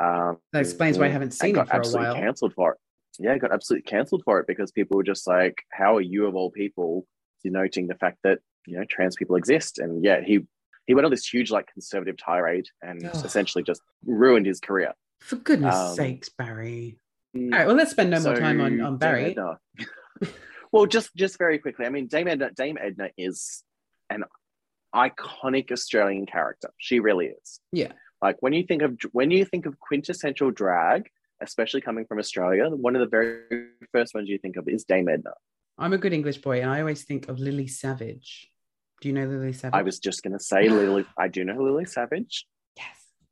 [0.00, 2.14] Um, That explains why I haven't seen got it for a absolutely while.
[2.16, 2.78] cancelled for it.
[3.20, 6.34] Yeah, got absolutely cancelled for it because people were just like, "How are you of
[6.36, 7.06] all people
[7.42, 8.38] denoting the fact that
[8.68, 10.40] you know trans people exist?" And yeah, he
[10.86, 14.92] he went on this huge like conservative tirade and essentially just ruined his career.
[15.20, 16.98] For goodness Um, sakes, Barry.
[17.36, 19.36] Mm, All right, well, let's spend no more time on, on Barry.
[20.70, 23.62] Well, just just very quickly, I mean, Dame Edna, Dame Edna is
[24.10, 24.24] an
[24.94, 26.70] iconic Australian character.
[26.78, 27.60] She really is.
[27.72, 27.92] Yeah.
[28.20, 31.08] Like when you think of when you think of quintessential drag,
[31.40, 35.08] especially coming from Australia, one of the very first ones you think of is Dame
[35.08, 35.32] Edna.
[35.78, 38.50] I'm a good English boy, and I always think of Lily Savage.
[39.00, 39.78] Do you know Lily Savage?
[39.78, 41.04] I was just gonna say Lily.
[41.16, 42.46] I do know Lily Savage.
[42.76, 42.86] Yes.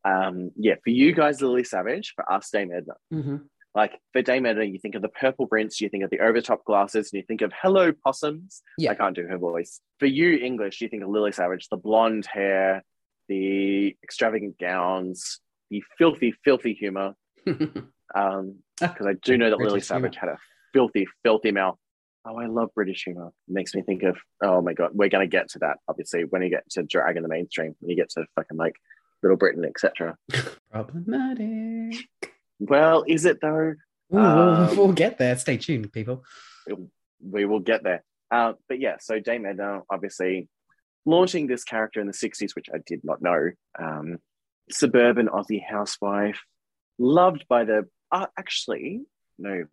[0.05, 2.13] Um, yeah, for you guys, Lily Savage.
[2.15, 2.93] For us, Dame Edna.
[3.11, 3.37] hmm
[3.75, 6.63] Like for Dame Edna, you think of the purple prince, you think of the overtop
[6.65, 8.61] glasses, and you think of hello possums.
[8.77, 8.91] Yeah.
[8.91, 9.81] I can't do her voice.
[9.99, 12.83] For you, English, you think of Lily Savage, the blonde hair,
[13.27, 15.39] the extravagant gowns,
[15.69, 17.13] the filthy, filthy humor.
[18.15, 20.37] Um, because I do know that Lily Savage had a
[20.73, 21.77] filthy, filthy mouth.
[22.29, 23.27] Oh, I love British humor.
[23.47, 26.23] It makes me think of, oh my God, we're going to get to that, obviously,
[26.29, 28.73] when you get to drag in the mainstream, when you get to fucking like
[29.23, 30.17] Little Britain, etc.
[30.71, 31.95] Problematic.
[32.59, 33.73] Well, is it though?
[34.13, 35.37] Ooh, Um, we'll get there.
[35.37, 36.23] Stay tuned, people.
[37.21, 38.03] we will get there.
[38.31, 40.49] Uh, but yeah, so Dame Edna, obviously,
[41.05, 43.51] launching this character in the 60s, which I did not know.
[43.79, 44.17] Um,
[44.69, 46.39] suburban Aussie housewife,
[46.99, 47.87] loved by the.
[48.11, 49.01] Uh, actually,
[49.37, 49.63] no,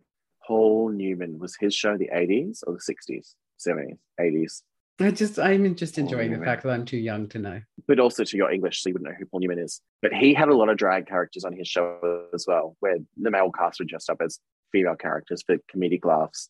[0.45, 4.61] Paul Newman was his show the 80s or the 60s, 70s, 80s.
[4.99, 7.61] I just, I'm just enjoying the fact that I'm too young to know.
[7.85, 9.81] But also to your English, so you wouldn't know who Paul Newman is.
[10.01, 13.31] But he had a lot of drag characters on his show as well, where the
[13.31, 14.39] male cast were dressed up as
[14.71, 16.49] female characters for comedic laughs.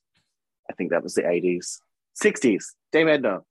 [0.69, 1.79] I think that was the 80s.
[2.23, 3.41] 60s, Dame Edna,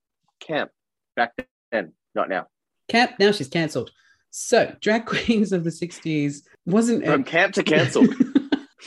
[0.41, 0.71] camp,
[1.17, 1.33] back
[1.73, 2.47] then, not now.
[2.89, 3.91] Camp, now she's cancelled.
[4.31, 7.05] So, Drag Queens of the 60s wasn't.
[7.05, 8.15] From camp to cancelled.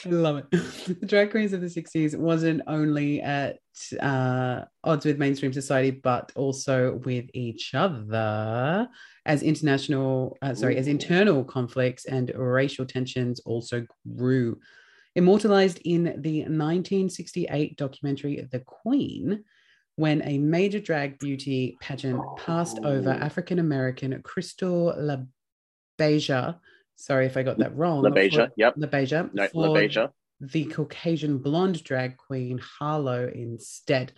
[0.05, 0.51] I love it.
[0.99, 3.59] The Drag Queens of the 60s wasn't only at
[3.99, 8.87] uh, odds with mainstream society, but also with each other
[9.25, 13.85] as international, uh, sorry, as internal conflicts and racial tensions also
[14.15, 14.59] grew.
[15.15, 19.43] Immortalized in the 1968 documentary The Queen,
[19.95, 23.25] when a major drag beauty pageant passed over Oh.
[23.25, 24.93] African American Crystal
[25.99, 26.59] LaBeija.
[26.97, 28.03] Sorry if I got that wrong.
[28.03, 28.75] LaBeija, yep.
[28.75, 29.33] LaBeija.
[29.33, 30.11] No, LaBeija.
[30.41, 34.11] the Caucasian blonde drag queen Harlow instead.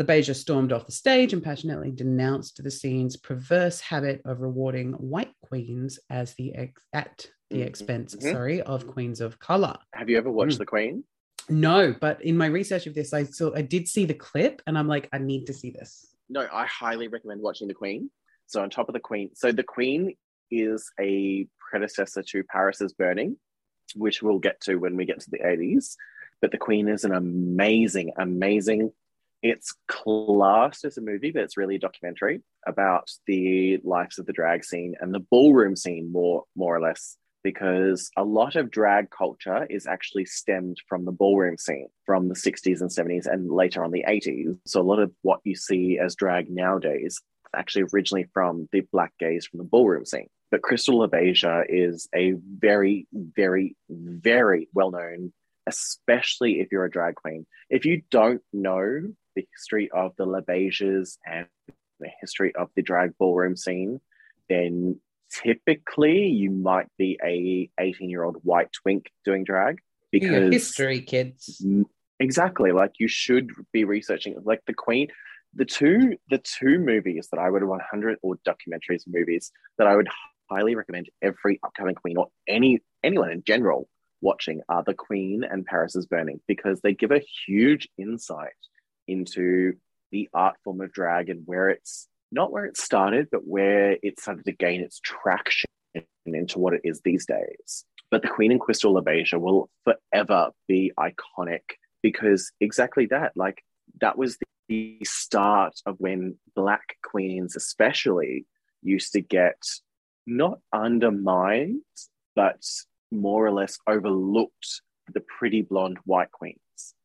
[0.00, 5.32] LaBeija stormed off the stage and passionately denounced the scene's perverse habit of rewarding white
[5.42, 8.30] queens as the ex- at the Mhm, expense, mhm.
[8.32, 9.76] sorry, of queens of color.
[9.94, 10.58] Have you ever watched Mm.
[10.58, 11.04] The Queen?
[11.48, 14.76] No, but in my research of this, I saw I did see the clip, and
[14.78, 16.14] I'm like, I need to see this.
[16.28, 18.10] No, I highly recommend watching The Queen.
[18.46, 20.14] So on top of The Queen, so The Queen
[20.50, 23.36] is a predecessor to Paris's Burning,
[23.94, 25.96] which we'll get to when we get to the 80s.
[26.40, 28.92] But The Queen is an amazing, amazing.
[29.42, 34.32] It's classed as a movie, but it's really a documentary about the lives of the
[34.32, 39.10] drag scene and the ballroom scene, more more or less, because a lot of drag
[39.10, 43.84] culture is actually stemmed from the ballroom scene from the 60s and 70s and later
[43.84, 44.58] on the 80s.
[44.66, 47.22] So a lot of what you see as drag nowadays is
[47.56, 50.28] actually originally from the black gays from the ballroom scene.
[50.50, 55.32] But Crystal LaBeija is a very, very, very well known,
[55.66, 57.46] especially if you're a drag queen.
[57.68, 59.02] If you don't know
[59.36, 61.46] the history of the LaBeijas and
[62.00, 64.00] the history of the drag ballroom scene,
[64.48, 69.78] then typically you might be a 18 year old white twink doing drag
[70.10, 71.64] because history, kids.
[72.20, 75.08] Exactly like you should be researching like the queen
[75.54, 80.08] the two the two movies that i would 100 or documentaries movies that i would
[80.50, 83.88] highly recommend every upcoming queen or any anyone in general
[84.20, 88.50] watching are the queen and paris is burning because they give a huge insight
[89.06, 89.74] into
[90.10, 94.18] the art form of drag and where it's not where it started but where it
[94.18, 95.68] started to gain its traction
[96.34, 97.84] into what it is these days.
[98.10, 101.60] But the Queen and Crystal LaBeija will forever be iconic
[102.02, 103.62] because exactly that, like
[104.00, 104.38] that was
[104.68, 108.46] the start of when Black queens, especially,
[108.82, 109.60] used to get
[110.28, 111.82] not undermined,
[112.36, 112.62] but
[113.10, 116.58] more or less overlooked the pretty blonde white queens.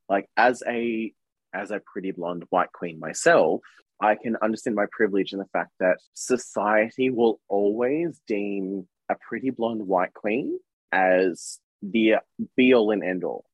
[0.10, 1.14] Like as a
[1.54, 3.62] as a pretty blonde white queen myself,
[4.02, 9.52] I can understand my privilege in the fact that society will always deem a pretty
[9.52, 10.60] blonde white queen
[10.92, 12.16] as the
[12.58, 13.46] be all and end all.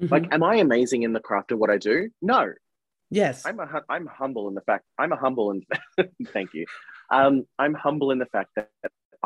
[0.00, 0.10] Mhm.
[0.10, 2.10] Like, am I amazing in the craft of what I do?
[2.20, 2.52] No,
[3.10, 5.64] yes, I'm a, I'm humble in the fact I'm a humble and
[6.32, 6.66] thank you.
[7.10, 8.70] Um, I'm humble in the fact that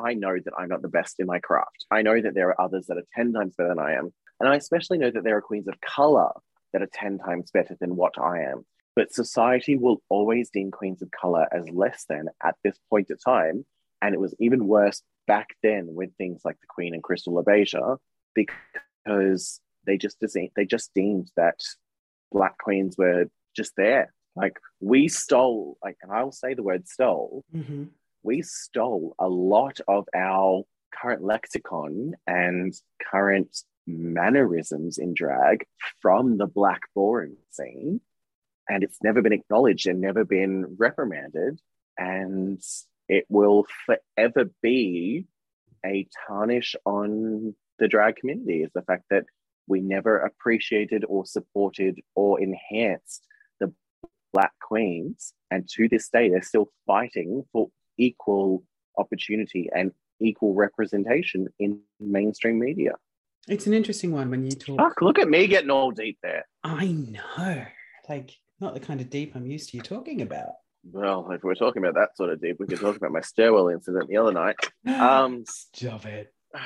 [0.04, 1.86] I know that I'm not the best in my craft.
[1.90, 4.48] I know that there are others that are ten times better than I am, and
[4.48, 6.30] I especially know that there are queens of color
[6.72, 8.64] that are ten times better than what I am.
[8.96, 13.22] But society will always deem queens of color as less than at this point of
[13.22, 13.64] time,
[14.02, 17.98] and it was even worse back then with things like the Queen and Crystal LaBeija
[18.34, 21.60] because they just they just deemed that
[22.32, 23.26] black queens were
[23.56, 24.12] just there.
[24.36, 27.44] Like we stole, like, and I'll say the word stole.
[27.54, 27.88] Mhm.
[28.22, 32.74] We stole a lot of our current lexicon and
[33.10, 33.56] current
[33.86, 35.66] mannerisms in drag
[36.00, 38.00] from the black ballroom scene,
[38.68, 41.60] and it's never been acknowledged and never been reprimanded.
[41.96, 42.62] and
[43.08, 45.26] it will forever be
[45.84, 49.24] a tarnish on the drag community is the fact that
[49.66, 53.26] we never appreciated or supported or enhanced
[53.60, 53.72] the
[54.32, 58.62] black queens and to this day they're still fighting for equal
[58.96, 62.92] opportunity and equal representation in mainstream media
[63.46, 66.46] it's an interesting one when you talk Fuck, look at me getting all deep there
[66.64, 67.64] i know
[68.08, 68.30] like
[68.60, 70.54] not the kind of deep i'm used to you talking about
[70.92, 73.68] well, if we're talking about that sort of deep, we could talk about my stairwell
[73.68, 74.56] incident the other night.
[74.86, 76.32] Um, stop it.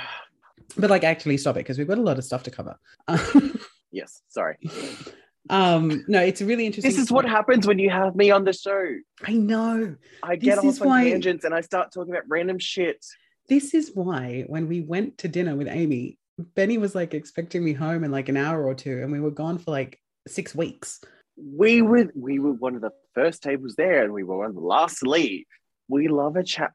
[0.78, 2.78] But like, actually, stop it because we've got a lot of stuff to cover.
[3.90, 4.56] yes, sorry.
[5.50, 6.90] Um, no, it's a really interesting.
[6.90, 8.84] This is what happens when you have me on the show.
[9.26, 9.96] I know.
[10.22, 13.04] I get This off on why- tangents and I start talking about random shit.
[13.48, 16.18] This is why when we went to dinner with Amy,
[16.54, 19.32] Benny was like expecting me home in like an hour or two, and we were
[19.32, 21.00] gone for like six weeks.
[21.36, 24.54] We were we were one of the first tables there, and we were one of
[24.54, 25.44] the last to leave.
[25.88, 26.72] We love a chat.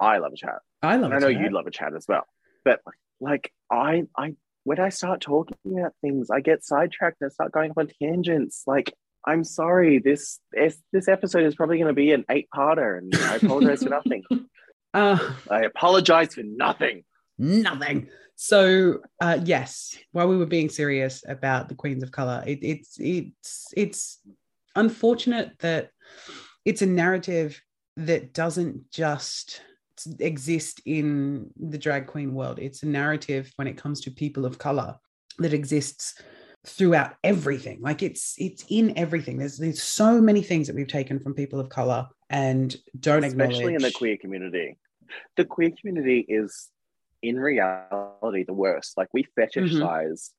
[0.00, 0.60] I love a chat.
[0.82, 2.24] I love And I know you love a chat as well.
[2.64, 2.80] But
[3.20, 4.34] like I I
[4.70, 8.62] when I start talking about things, I get sidetracked and I start going on tangents.
[8.68, 8.94] Like
[9.26, 13.12] I'm sorry, this this, this episode is probably going to be an eight parter, and
[13.12, 14.22] I apologize for nothing.
[14.92, 17.04] Uh, I apologize for nothing.
[17.38, 18.08] nothing.
[18.34, 22.96] So uh, yes, while we were being serious about the Queens of Color, it, it's
[22.98, 24.18] it's it's
[24.74, 25.90] unfortunate that
[26.64, 27.62] it's a narrative
[27.98, 29.62] that doesn't just
[30.18, 32.58] exist in the drag queen world.
[32.58, 34.96] It's a narrative when it comes to people of color
[35.38, 36.20] that exists
[36.66, 37.80] throughout everything.
[37.80, 39.38] Like it's it's in everything.
[39.38, 43.52] There's there's so many things that we've taken from people of color and don't acknowledge.
[43.52, 44.78] especially in the queer community.
[45.36, 46.68] The queer community is,
[47.22, 48.96] in reality, the worst.
[48.96, 50.30] Like we fetishize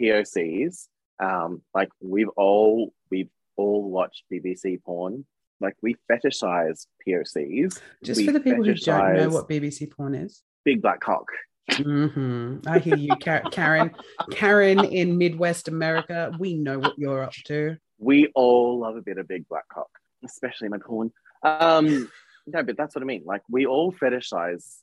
[0.00, 0.88] POCs.
[1.18, 5.26] Um, like we've all we've all watched BBC porn.
[5.60, 7.80] Like we fetishize POCs.
[8.02, 10.42] Just We for the people who don't know what BBC porn is.
[10.64, 11.26] big black cock.
[11.72, 13.16] hmm I hear you,
[13.50, 13.90] Karen.
[14.30, 16.34] Karen in Midwest America.
[16.38, 17.76] We know what you're up to.
[17.98, 19.90] We all love a bit of big black cock,
[20.24, 21.12] especially my porn.
[21.42, 22.10] Um,
[22.46, 23.22] no, but that's what I mean.
[23.26, 24.78] Like we all fetishize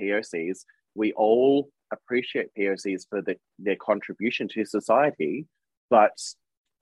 [0.00, 0.64] POCs.
[0.94, 5.46] We all appreciate POCs for the, their contribution to society,
[5.88, 6.18] but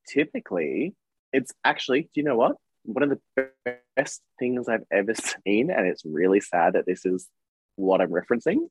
[0.08, 0.94] typically,
[1.32, 2.02] it's actually.
[2.02, 2.56] Do you know what?
[2.84, 3.48] One of the
[3.96, 7.28] best things I've ever seen, and it's really sad that this is
[7.76, 8.68] what I'm referencing.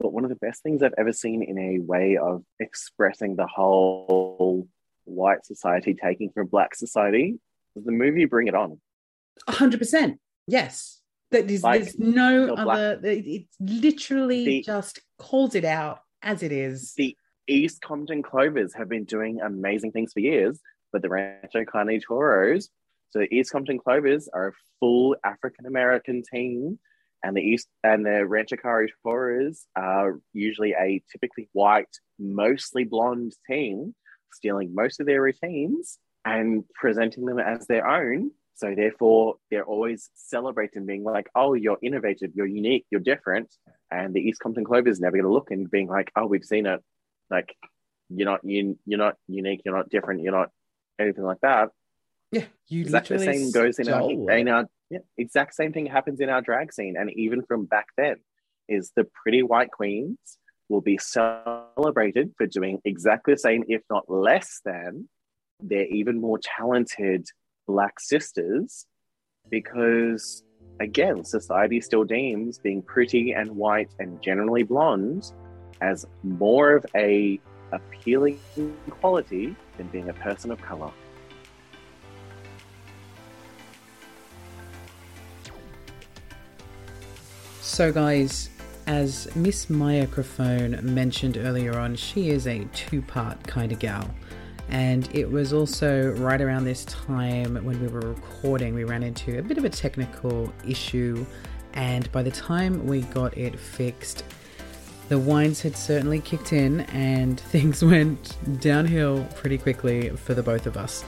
[0.00, 3.46] But one of the best things I've ever seen in a way of expressing the
[3.46, 4.66] whole
[5.04, 7.38] white society taking from black society
[7.74, 8.80] was the movie Bring It On.
[9.48, 10.18] hundred percent.
[10.48, 11.00] Yes.
[11.30, 13.00] That is, Like, there's no the black- other.
[13.08, 16.94] It, it literally The- just calls it out as it is.
[16.94, 17.16] The
[17.48, 20.60] East Compton Clovers have been doing amazing things for years,
[20.92, 22.68] but the Rancho Carne Toros,
[23.12, 26.78] so the East Compton Clovers are a full African American team,
[27.22, 28.56] and the East and the Rancho
[29.02, 33.94] Toros are usually a typically white, mostly blonde team,
[34.32, 38.30] stealing most of their routines and presenting them as their own.
[38.54, 43.54] So therefore, they're always celebrating, being like, "Oh, you're innovative, you're unique, you're different."
[43.90, 46.64] And the East Compton Clovers never going to look and being like, "Oh, we've seen
[46.64, 46.80] it."
[47.30, 47.54] Like,
[48.08, 50.50] you're not you, you're not unique, you're not different, you're not
[50.98, 51.70] anything like that.
[52.32, 56.20] Yeah, you Exactly the same goes in our in our yeah, exact same thing happens
[56.20, 58.16] in our drag scene, and even from back then,
[58.68, 60.18] is the pretty white queens
[60.68, 65.08] will be celebrated for doing exactly the same, if not less than,
[65.60, 67.26] their even more talented
[67.66, 68.86] black sisters,
[69.50, 70.42] because
[70.80, 75.32] again, society still deems being pretty and white and generally blonde
[75.82, 77.38] as more of a
[77.72, 78.38] appealing
[78.88, 80.90] quality than being a person of color.
[87.72, 88.50] So, guys,
[88.86, 94.14] as Miss Mya Crafone mentioned earlier on, she is a two part kind of gal.
[94.68, 99.38] And it was also right around this time when we were recording, we ran into
[99.38, 101.24] a bit of a technical issue.
[101.72, 104.24] And by the time we got it fixed,
[105.08, 110.66] the wines had certainly kicked in and things went downhill pretty quickly for the both
[110.66, 111.06] of us.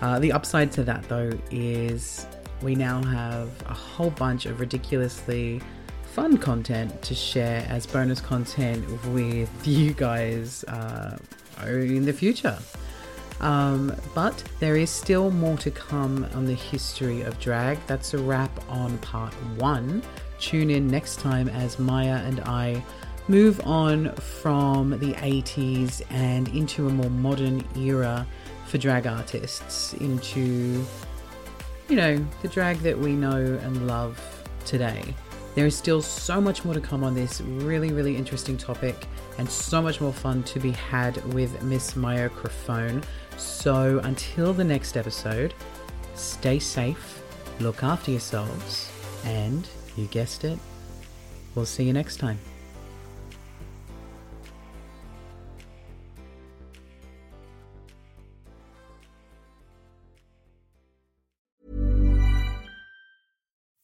[0.00, 2.26] Uh, the upside to that, though, is
[2.62, 5.60] we now have a whole bunch of ridiculously
[6.16, 11.14] fun content to share as bonus content with you guys uh,
[11.66, 12.58] in the future.
[13.42, 17.78] Um, but there is still more to come on the history of drag.
[17.86, 20.02] That's a wrap on part one.
[20.40, 22.82] Tune in next time as Mya and I
[23.28, 28.26] move on from the 80s and into a more modern era
[28.64, 30.82] for drag artists, into
[31.90, 34.18] you know, the drag that we know and love
[34.64, 35.14] today.
[35.56, 39.06] There is still so much more to come on this really, really interesting topic
[39.38, 43.02] and so much more fun to be had with Miss Mya Crafone.
[43.38, 45.54] So until the next episode,
[46.14, 47.22] stay safe,
[47.58, 48.92] look after yourselves,
[49.24, 50.58] and you guessed it,
[51.54, 52.38] we'll see you next time.